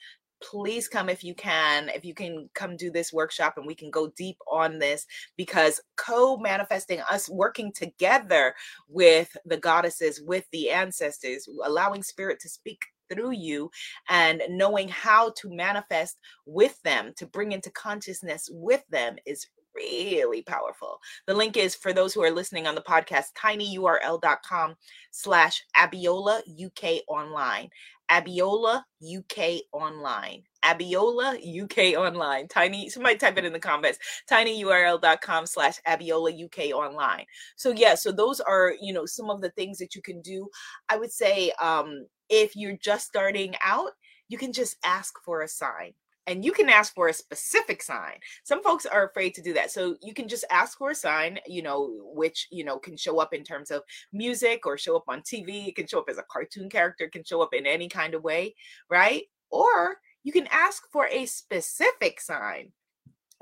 please 0.51 0.89
come 0.89 1.09
if 1.09 1.25
you 1.25 1.35
can 1.35 1.89
if 1.91 2.05
you 2.05 2.15
can 2.15 2.49
come 2.55 2.77
do 2.77 2.91
this 2.91 3.13
workshop 3.13 3.55
and 3.57 3.67
we 3.67 3.75
can 3.75 3.91
go 3.91 4.09
deep 4.17 4.37
on 4.51 4.79
this 4.79 5.07
because 5.37 5.81
co-manifesting 5.97 7.01
us 7.11 7.29
working 7.29 7.73
together 7.73 8.55
with 8.89 9.37
the 9.47 9.57
goddesses 9.57 10.21
with 10.23 10.45
the 10.53 10.71
ancestors 10.71 11.49
allowing 11.65 12.03
spirit 12.03 12.39
to 12.41 12.49
speak 12.49 12.85
through 13.13 13.33
you 13.33 13.71
and 14.09 14.43
knowing 14.51 14.89
how 14.89 15.33
to 15.39 15.55
manifest 15.55 16.19
with 16.47 16.81
them 16.83 17.13
to 17.17 17.27
bring 17.27 17.53
into 17.53 17.71
consciousness 17.71 18.49
with 18.53 18.85
them 18.91 19.17
is 19.27 19.47
really 19.75 20.43
powerful. 20.43 20.99
The 21.27 21.35
link 21.35 21.57
is 21.57 21.75
for 21.75 21.93
those 21.93 22.15
who 22.15 22.23
are 22.23 22.31
listening 22.31 22.67
on 22.67 22.75
the 22.75 22.81
podcast, 22.81 23.33
tinyurl.com 23.39 24.77
slash 25.11 25.65
Abiola 25.77 26.41
UK 26.65 27.03
online. 27.09 27.71
Abiola 28.11 28.83
UK 29.03 29.63
online. 29.73 30.43
Abiola 30.65 31.63
UK 31.63 31.99
online. 31.99 32.49
Tiny, 32.49 32.89
somebody 32.89 33.17
type 33.17 33.39
it 33.39 33.45
in 33.45 33.53
the 33.53 33.59
comments. 33.59 33.99
tinyurl.com 34.31 35.47
slash 35.47 35.77
Abiola 35.87 36.45
UK 36.45 36.75
online. 36.75 37.25
So 37.57 37.71
yeah, 37.71 37.95
so 37.95 38.13
those 38.13 38.41
are, 38.41 38.75
you 38.81 38.93
know, 38.93 39.07
some 39.07 39.31
of 39.31 39.41
the 39.41 39.51
things 39.51 39.79
that 39.79 39.95
you 39.95 40.03
can 40.03 40.21
do. 40.21 40.49
I 40.89 40.97
would 40.97 41.13
say 41.13 41.53
um 41.63 42.07
if 42.29 42.57
you're 42.57 42.77
just 42.77 43.07
starting 43.07 43.55
out, 43.63 43.93
you 44.29 44.39
can 44.39 44.53
just 44.53 44.77
ask 44.85 45.15
for 45.25 45.43
a 45.43 45.49
sign 45.49 45.95
and 46.27 46.45
you 46.45 46.53
can 46.53 46.69
ask 46.69 46.95
for 46.95 47.09
a 47.09 47.13
specific 47.13 47.83
sign. 47.83 48.19
Some 48.45 48.63
folks 48.63 48.87
are 48.87 49.07
afraid 49.07 49.35
to 49.35 49.43
do 49.43 49.53
that 49.55 49.71
so 49.71 49.97
you 50.03 50.15
can 50.15 50.29
just 50.29 50.45
ask 50.51 50.79
for 50.79 50.91
a 50.91 50.95
sign 50.95 51.39
you 51.47 51.63
know 51.63 51.91
which 52.15 52.49
you 52.51 52.65
know 52.65 52.79
can 52.79 52.97
show 52.97 53.21
up 53.21 53.35
in 53.35 53.45
terms 53.45 53.71
of 53.71 53.83
music 54.13 54.67
or 54.67 54.79
show 54.79 54.97
up 54.97 55.05
on 55.09 55.21
tv 55.21 55.69
it 55.69 55.77
can 55.77 55.87
show 55.87 55.99
up 55.99 56.09
as 56.09 56.19
a 56.19 56.25
cartoon 56.31 56.71
character 56.71 57.09
can 57.09 57.25
show 57.25 57.43
up 57.43 57.53
in 57.53 57.67
any 57.67 57.89
kind 57.89 58.15
of 58.15 58.23
way 58.23 58.55
right? 58.89 59.25
Or 59.51 59.97
you 60.23 60.33
can 60.33 60.49
ask 60.51 60.83
for 60.91 61.07
a 61.07 61.27
specific 61.27 62.21
sign. 62.21 62.73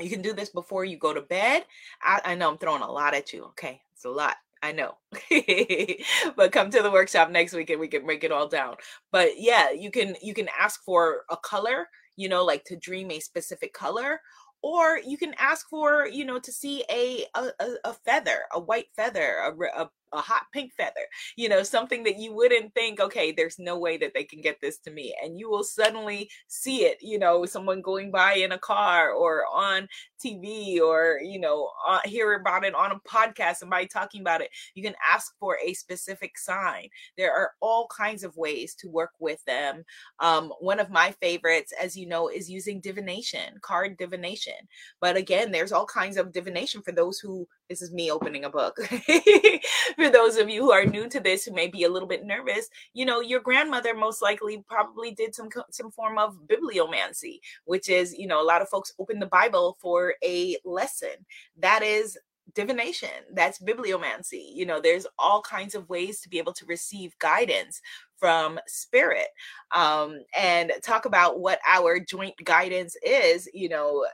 You 0.01 0.11
can 0.11 0.23
do 0.23 0.33
this 0.33 0.51
before 0.51 0.85
you 0.85 0.99
go 0.99 1.15
to 1.15 1.21
bed. 1.21 1.65
I, 2.03 2.21
I 2.25 2.35
know 2.35 2.51
i'm 2.51 2.59
throwing 2.59 2.83
a 2.83 2.91
lot 2.91 3.15
at 3.15 3.33
you 3.33 3.45
okay? 3.47 3.81
It's 3.95 4.05
a 4.05 4.11
lot 4.11 4.37
I 4.63 4.73
know. 4.73 4.95
but 6.37 6.53
come 6.53 6.71
to 6.71 6.83
the 6.83 6.91
workshop 6.91 7.31
next 7.31 7.53
week 7.53 7.71
and 7.71 7.81
we 7.81 7.89
can 7.89 8.05
break 8.07 8.23
it 8.25 8.33
all 8.33 8.49
down. 8.49 8.77
But 9.11 9.31
yeah, 9.41 9.71
you 9.71 9.91
can 9.91 10.17
you 10.23 10.35
can 10.35 10.49
ask 10.59 10.83
for 10.85 11.25
a 11.31 11.37
color 11.37 11.89
you 12.17 12.29
know, 12.29 12.45
like 12.45 12.63
to 12.65 12.77
dream 12.77 13.11
a 13.11 13.21
specific 13.21 13.73
color, 13.73 14.21
or 14.63 14.99
you 15.05 15.17
can 15.17 15.35
ask 15.39 15.67
for, 15.71 16.07
you 16.07 16.27
know, 16.27 16.39
to 16.39 16.53
see 16.53 16.85
a 16.91 17.25
a, 17.35 17.49
a 17.85 17.95
feather, 18.05 18.41
a 18.53 18.61
white 18.61 18.89
feather, 18.95 19.37
a, 19.39 19.83
a, 19.85 19.91
a 20.13 20.21
hot 20.21 20.43
pink 20.53 20.73
feather, 20.75 21.07
you 21.37 21.49
know, 21.49 21.63
something 21.63 22.03
that 22.05 22.19
you 22.19 22.35
wouldn't 22.35 22.75
think, 22.75 23.01
okay, 23.01 23.33
there's 23.33 23.59
no 23.59 23.79
way 23.79 23.97
that 23.97 24.13
they 24.15 24.25
can 24.25 24.41
get 24.41 24.61
this 24.61 24.79
to 24.79 24.91
me. 24.91 25.15
And 25.23 25.39
you 25.39 25.51
will 25.51 25.65
suddenly 25.65 26.31
see 26.49 26.85
it, 26.85 26.99
you 27.01 27.19
know, 27.19 27.45
someone 27.47 27.81
going 27.81 28.11
by 28.11 28.35
in 28.35 28.53
a 28.53 28.59
car 28.59 29.13
or 29.13 29.45
on 29.53 29.89
TV 30.25 30.81
or, 30.81 31.19
you 31.23 31.41
know, 31.41 31.71
uh, 31.89 32.01
hear 32.05 32.35
about 32.35 32.65
it 32.65 32.75
on 32.75 32.93
a 32.93 33.01
podcast, 33.09 33.57
somebody 33.57 33.87
talking 33.87 34.21
about 34.21 34.41
it. 34.41 34.51
You 34.75 34.83
can 34.83 34.95
ask 35.11 35.33
for 35.39 35.59
a 35.65 35.75
specific 35.75 36.39
sign. 36.39 36.89
There 37.17 37.33
are 37.33 37.53
all 37.61 37.89
kinds 37.89 38.25
of 38.25 38.37
ways 38.37 38.75
to 38.77 38.89
work 38.89 39.13
with 39.19 39.45
them. 39.45 39.85
Um, 40.21 40.53
one 40.61 40.81
of 40.81 40.91
my 40.91 41.13
favorites, 41.21 41.73
as 41.81 41.97
you 41.97 42.07
know, 42.07 42.29
is 42.29 42.51
using 42.51 42.81
divination, 42.81 43.59
card 43.61 43.97
divination. 43.97 44.55
But 45.01 45.17
again, 45.17 45.51
there's 45.51 45.73
all 45.73 45.87
kinds 45.87 46.17
of 46.17 46.33
divination 46.33 46.83
for 46.83 46.93
those 46.93 47.19
who 47.19 47.47
this 47.69 47.83
is 47.83 47.93
me 47.93 48.11
opening 48.11 48.45
a 48.45 48.51
book. 48.51 48.77
For 49.97 50.11
those 50.11 50.37
of 50.37 50.51
you 50.51 50.63
who 50.63 50.73
are 50.73 50.85
new 50.85 51.09
to 51.09 51.21
this, 51.21 51.45
who 51.45 51.53
may 51.53 51.69
be 51.69 51.85
a 51.85 51.89
little 51.89 52.09
bit 52.09 52.25
nervous, 52.25 52.69
you 52.93 53.07
know, 53.07 53.21
your 53.21 53.41
grandmother 53.41 53.95
most 53.95 54.21
likely 54.23 54.65
probably 54.69 55.13
did 55.13 55.35
some 55.35 55.49
some 55.71 55.91
form 55.91 56.19
of 56.19 56.37
bibliomancy, 56.47 57.41
which 57.65 57.89
is, 57.89 58.15
you 58.17 58.27
know, 58.27 58.43
a 58.43 58.45
lot 58.45 58.63
of 58.63 58.69
folks 58.69 58.93
open 58.99 59.19
the 59.19 59.27
Bible 59.27 59.77
for 59.81 60.15
a 60.25 60.57
lesson. 60.65 61.27
That 61.59 61.83
is 61.83 62.19
divination 62.55 63.09
that's 63.35 63.61
bibliomancy 63.61 64.53
you 64.53 64.67
know 64.67 64.81
there's 64.81 65.07
all 65.19 65.41
kinds 65.43 65.75
of 65.75 65.89
ways 65.89 66.21
to 66.21 66.29
be 66.29 66.39
able 66.39 66.53
to 66.53 66.67
receive 66.67 67.17
guidance 67.19 67.81
from 68.19 68.59
spirit 68.67 69.29
um 69.75 70.19
and 70.39 70.73
talk 70.83 71.05
about 71.05 71.41
what 71.41 71.61
our 71.71 71.99
joint 71.99 72.35
guidance 72.45 72.97
is 73.07 73.49
you 73.55 73.69
know 73.69 74.05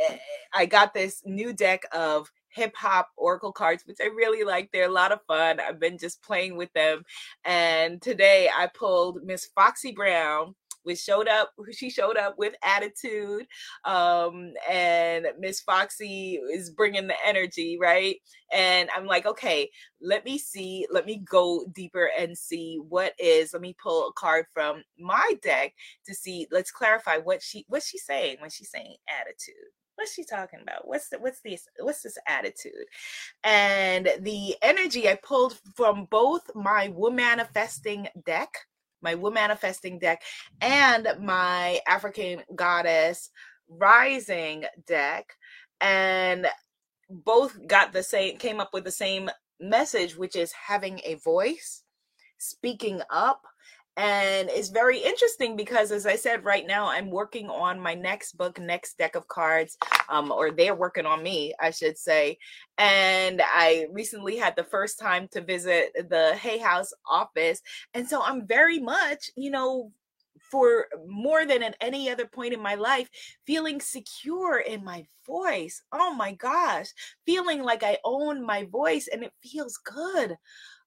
eh, 0.00 0.16
i 0.54 0.66
got 0.66 0.94
this 0.94 1.22
new 1.26 1.52
deck 1.52 1.82
of 1.92 2.30
hip 2.56 2.74
hop 2.74 3.10
oracle 3.16 3.52
cards, 3.52 3.84
which 3.86 3.98
I 4.00 4.06
really 4.06 4.42
like. 4.42 4.70
They're 4.72 4.88
a 4.88 4.92
lot 4.92 5.12
of 5.12 5.20
fun. 5.28 5.60
I've 5.60 5.78
been 5.78 5.98
just 5.98 6.22
playing 6.22 6.56
with 6.56 6.72
them. 6.72 7.04
And 7.44 8.00
today 8.00 8.48
I 8.56 8.66
pulled 8.66 9.22
Miss 9.22 9.46
Foxy 9.54 9.92
Brown 9.92 10.54
which 10.86 11.00
showed 11.00 11.26
up 11.26 11.50
she 11.72 11.90
showed 11.90 12.16
up 12.16 12.38
with 12.38 12.54
attitude 12.62 13.44
um 13.84 14.52
and 14.70 15.26
miss 15.38 15.60
foxy 15.60 16.40
is 16.52 16.70
bringing 16.70 17.08
the 17.08 17.14
energy 17.26 17.76
right 17.80 18.18
and 18.52 18.88
i'm 18.96 19.04
like 19.04 19.26
okay 19.26 19.68
let 20.00 20.24
me 20.24 20.38
see 20.38 20.86
let 20.92 21.04
me 21.04 21.24
go 21.28 21.66
deeper 21.74 22.10
and 22.16 22.38
see 22.38 22.80
what 22.88 23.12
is 23.18 23.52
let 23.52 23.62
me 23.62 23.74
pull 23.82 24.08
a 24.08 24.12
card 24.12 24.46
from 24.54 24.80
my 24.96 25.34
deck 25.42 25.74
to 26.06 26.14
see 26.14 26.46
let's 26.52 26.70
clarify 26.70 27.16
what 27.16 27.42
she 27.42 27.64
what's 27.68 27.88
she 27.88 27.98
saying 27.98 28.36
when 28.40 28.48
she's 28.48 28.70
saying 28.70 28.94
attitude 29.20 29.72
what's 29.96 30.14
she 30.14 30.24
talking 30.24 30.60
about? 30.62 30.86
What's 30.86 31.08
the, 31.08 31.18
what's 31.18 31.40
this 31.40 31.68
what's 31.80 32.02
this 32.02 32.18
attitude? 32.28 32.86
And 33.44 34.08
the 34.20 34.54
energy 34.62 35.08
i 35.08 35.18
pulled 35.22 35.58
from 35.74 36.06
both 36.10 36.42
my 36.54 36.88
Womanifesting 36.88 38.08
deck 38.24 38.54
my 39.02 39.14
Womanifesting 39.14 40.00
deck 40.00 40.22
and 40.60 41.08
my 41.20 41.80
african 41.86 42.42
goddess 42.54 43.30
rising 43.68 44.64
deck 44.86 45.32
and 45.80 46.46
both 47.10 47.58
got 47.66 47.92
the 47.92 48.02
same 48.02 48.36
came 48.38 48.60
up 48.60 48.70
with 48.72 48.84
the 48.84 48.90
same 48.90 49.28
message 49.60 50.16
which 50.16 50.36
is 50.36 50.52
having 50.52 51.00
a 51.04 51.14
voice 51.16 51.82
speaking 52.38 53.00
up 53.10 53.46
and 53.96 54.50
it's 54.50 54.68
very 54.68 54.98
interesting 54.98 55.56
because 55.56 55.90
as 55.90 56.06
i 56.06 56.14
said 56.16 56.44
right 56.44 56.66
now 56.66 56.86
i'm 56.86 57.10
working 57.10 57.48
on 57.48 57.80
my 57.80 57.94
next 57.94 58.36
book 58.36 58.60
next 58.60 58.98
deck 58.98 59.14
of 59.14 59.26
cards 59.28 59.78
um, 60.08 60.30
or 60.30 60.50
they're 60.50 60.74
working 60.74 61.06
on 61.06 61.22
me 61.22 61.54
i 61.60 61.70
should 61.70 61.96
say. 61.96 62.38
And 62.78 63.40
i 63.42 63.86
recently 63.90 64.36
had 64.36 64.54
the 64.54 64.64
first 64.64 64.98
time 64.98 65.28
to 65.28 65.40
visit 65.40 65.92
the 66.10 66.34
hay 66.36 66.58
house 66.58 66.92
office. 67.10 67.62
And 67.94 68.08
so 68.08 68.22
i'm 68.22 68.46
very 68.46 68.78
much 68.78 69.30
you 69.36 69.50
know 69.50 69.92
for 70.50 70.86
more 71.06 71.46
than 71.46 71.62
at 71.62 71.76
any 71.80 72.10
other 72.10 72.26
point 72.26 72.54
in 72.54 72.60
my 72.60 72.74
life, 72.74 73.08
feeling 73.46 73.80
secure 73.80 74.58
in 74.58 74.84
my 74.84 75.04
voice. 75.26 75.82
Oh 75.92 76.14
my 76.14 76.32
gosh, 76.32 76.86
feeling 77.24 77.62
like 77.62 77.82
I 77.82 77.98
own 78.04 78.44
my 78.44 78.64
voice 78.64 79.08
and 79.08 79.24
it 79.24 79.32
feels 79.42 79.76
good 79.78 80.36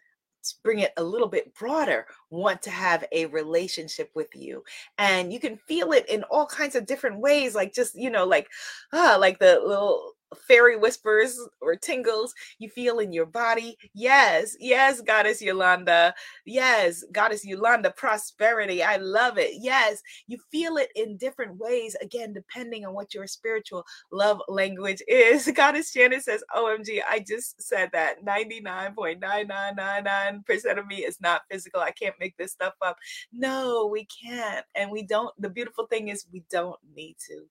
bring 0.63 0.79
it 0.79 0.91
a 0.97 1.03
little 1.03 1.27
bit 1.27 1.53
broader, 1.55 2.05
want 2.29 2.61
to 2.63 2.69
have 2.69 3.03
a 3.11 3.25
relationship 3.27 4.11
with 4.13 4.27
you. 4.35 4.63
And 4.97 5.33
you 5.33 5.39
can 5.39 5.57
feel 5.57 5.91
it 5.91 6.07
in 6.09 6.23
all 6.23 6.45
kinds 6.45 6.75
of 6.75 6.85
different 6.85 7.19
ways, 7.19 7.55
like 7.55 7.73
just, 7.73 7.95
you 7.95 8.09
know, 8.09 8.25
like, 8.25 8.47
ah, 8.93 9.17
like 9.19 9.39
the 9.39 9.59
little 9.65 10.14
fairy 10.47 10.77
whispers 10.77 11.39
or 11.61 11.75
tingles 11.75 12.33
you 12.59 12.69
feel 12.69 12.99
in 12.99 13.11
your 13.13 13.25
body. 13.25 13.77
Yes, 13.93 14.55
yes, 14.59 15.01
Goddess 15.01 15.41
Yolanda. 15.41 16.13
Yes, 16.45 17.03
Goddess 17.11 17.43
Yolanda, 17.45 17.91
prosperity. 17.91 18.83
I 18.83 18.97
love 18.97 19.37
it. 19.37 19.51
Yes, 19.59 20.01
you 20.27 20.37
feel 20.51 20.77
it 20.77 20.89
in 20.95 21.17
different 21.17 21.57
ways, 21.57 21.95
again, 22.01 22.33
depending 22.33 22.85
on 22.85 22.93
what 22.93 23.13
your 23.13 23.27
spiritual 23.27 23.85
love 24.11 24.41
language 24.47 25.01
is. 25.07 25.49
Goddess 25.55 25.93
Janet 25.93 26.23
says, 26.23 26.43
OMG, 26.55 27.01
I 27.07 27.19
just 27.19 27.61
said 27.61 27.91
that 27.93 28.25
99.9999% 28.25 30.77
of 30.77 30.87
me 30.87 30.97
is 30.97 31.21
not 31.21 31.43
physical. 31.49 31.79
I 31.81 31.91
can't 31.91 32.15
make 32.19 32.35
this 32.37 32.51
stuff 32.51 32.73
up. 32.81 32.97
No, 33.31 33.87
we 33.91 34.05
can't. 34.05 34.65
And 34.75 34.91
we 34.91 35.03
don't. 35.03 35.29
The 35.39 35.49
beautiful 35.49 35.85
thing 35.87 36.09
is, 36.09 36.25
we 36.31 36.43
don't 36.51 36.79
need 36.95 37.15
to. 37.27 37.41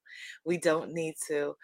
We 0.45 0.59
don't 0.59 0.93
need 0.93 1.15
to. 1.29 1.57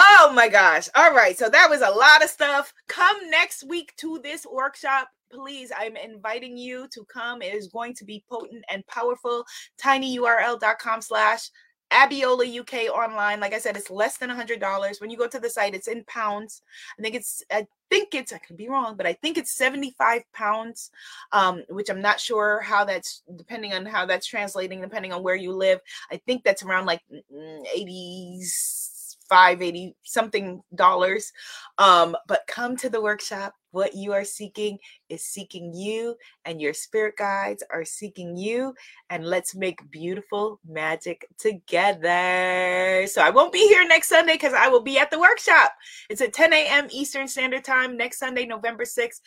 Oh 0.00 0.30
my 0.32 0.48
gosh. 0.48 0.88
All 0.94 1.12
right. 1.12 1.36
So 1.36 1.48
that 1.48 1.68
was 1.68 1.80
a 1.82 1.90
lot 1.90 2.22
of 2.22 2.30
stuff. 2.30 2.72
Come 2.86 3.16
next 3.30 3.64
week 3.64 3.96
to 3.96 4.20
this 4.22 4.46
workshop. 4.48 5.08
Please, 5.32 5.72
I'm 5.76 5.96
inviting 5.96 6.56
you 6.56 6.86
to 6.92 7.04
come. 7.12 7.42
It 7.42 7.52
is 7.52 7.66
going 7.66 7.94
to 7.94 8.04
be 8.04 8.22
potent 8.30 8.64
and 8.70 8.86
powerful. 8.86 9.44
tinyurl.com 9.82 11.02
slash 11.02 11.50
Abiola 11.90 12.60
UK 12.60 12.94
online. 12.94 13.40
Like 13.40 13.54
I 13.54 13.58
said, 13.58 13.76
it's 13.76 13.90
less 13.90 14.18
than 14.18 14.30
hundred 14.30 14.60
dollars. 14.60 15.00
When 15.00 15.10
you 15.10 15.16
go 15.16 15.26
to 15.26 15.40
the 15.40 15.50
site, 15.50 15.74
it's 15.74 15.88
in 15.88 16.04
pounds. 16.04 16.62
I 16.96 17.02
think 17.02 17.16
it's 17.16 17.42
I 17.50 17.66
think 17.90 18.14
it's 18.14 18.32
I 18.32 18.38
could 18.38 18.56
be 18.56 18.68
wrong, 18.68 18.96
but 18.96 19.06
I 19.06 19.14
think 19.14 19.36
it's 19.36 19.56
75 19.56 20.22
pounds. 20.32 20.92
Um, 21.32 21.64
which 21.70 21.90
I'm 21.90 22.02
not 22.02 22.20
sure 22.20 22.60
how 22.60 22.84
that's 22.84 23.22
depending 23.34 23.72
on 23.72 23.84
how 23.84 24.06
that's 24.06 24.28
translating, 24.28 24.80
depending 24.80 25.12
on 25.12 25.24
where 25.24 25.34
you 25.34 25.52
live. 25.52 25.80
I 26.12 26.18
think 26.18 26.44
that's 26.44 26.62
around 26.62 26.86
like 26.86 27.00
80s 27.32 28.97
580 29.28 29.94
something 30.02 30.62
dollars 30.74 31.32
um 31.78 32.16
but 32.26 32.46
come 32.48 32.76
to 32.76 32.90
the 32.90 33.00
workshop. 33.00 33.54
What 33.70 33.94
you 33.94 34.12
are 34.14 34.24
seeking 34.24 34.78
is 35.10 35.22
seeking 35.24 35.74
you 35.74 36.16
and 36.46 36.58
your 36.60 36.72
spirit 36.72 37.16
guides 37.18 37.62
are 37.70 37.84
seeking 37.84 38.34
you 38.34 38.74
and 39.10 39.26
let's 39.26 39.54
make 39.54 39.90
beautiful 39.90 40.58
magic 40.66 41.26
together. 41.38 43.06
So 43.06 43.22
i 43.22 43.30
won't 43.30 43.52
be 43.52 43.68
here 43.68 43.86
next 43.86 44.08
sunday 44.08 44.34
because 44.34 44.54
i 44.54 44.68
will 44.68 44.82
be 44.82 44.98
at 44.98 45.10
the 45.10 45.20
workshop. 45.20 45.72
It's 46.08 46.20
at 46.20 46.32
10 46.32 46.52
a.m 46.52 46.88
eastern 46.90 47.28
standard 47.28 47.64
time 47.64 47.96
next 47.96 48.18
sunday 48.18 48.46
november 48.46 48.84
6th 48.84 49.20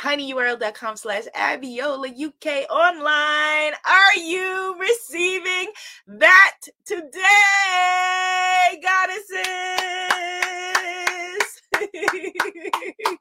tinyurl.com 0.00 0.96
slash 0.96 1.24
Abiola 1.36 2.08
UK 2.08 2.70
online. 2.70 3.74
Are 3.84 4.16
you 4.16 4.76
receiving 4.78 5.72
that 6.06 6.56
today, 6.86 7.20
goddesses? 8.82 9.40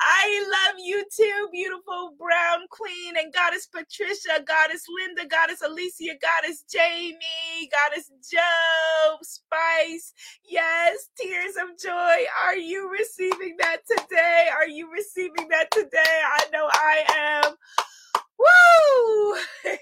I 0.00 0.46
love 0.50 0.76
you 0.84 1.04
too, 1.16 1.48
beautiful 1.52 2.14
brown 2.18 2.66
queen 2.70 3.14
and 3.18 3.32
goddess 3.32 3.66
Patricia, 3.66 4.42
goddess 4.46 4.84
Linda, 4.88 5.26
goddess 5.28 5.62
Alicia, 5.62 6.14
goddess 6.22 6.64
Jamie, 6.72 7.70
goddess 7.72 8.10
Joe, 8.30 9.16
Spice. 9.22 10.12
Yes, 10.48 11.10
tears 11.20 11.54
of 11.56 11.78
joy. 11.82 12.16
Are 12.46 12.56
you 12.58 12.90
receiving 12.92 13.56
that 13.60 13.78
today? 13.88 14.48
Are 14.54 14.68
you 14.68 14.90
receiving 14.92 15.48
that 15.50 15.70
today? 15.72 15.88
I 16.04 16.46
know 16.52 16.68
I 16.72 17.44
am. 17.46 17.54
Woo! 18.38 19.36
Let 19.64 19.80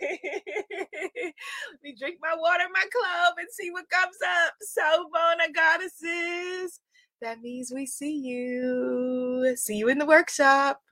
me 1.85 1.95
drink 1.99 2.17
my 2.23 2.35
water, 2.39 2.65
my 2.73 2.85
clove, 2.93 3.35
and 3.39 3.49
see 3.53 3.71
what 3.71 3.89
comes 3.91 4.17
up. 4.47 4.55
Sawubona 4.63 5.53
goddesses. 5.55 6.81
That 7.23 7.41
means 7.41 7.73
we 7.73 7.87
see 7.87 8.15
you. 8.15 9.55
See 9.57 9.77
you 9.77 9.89
in 9.89 9.99
the 9.99 10.07
workshop. 10.07 10.83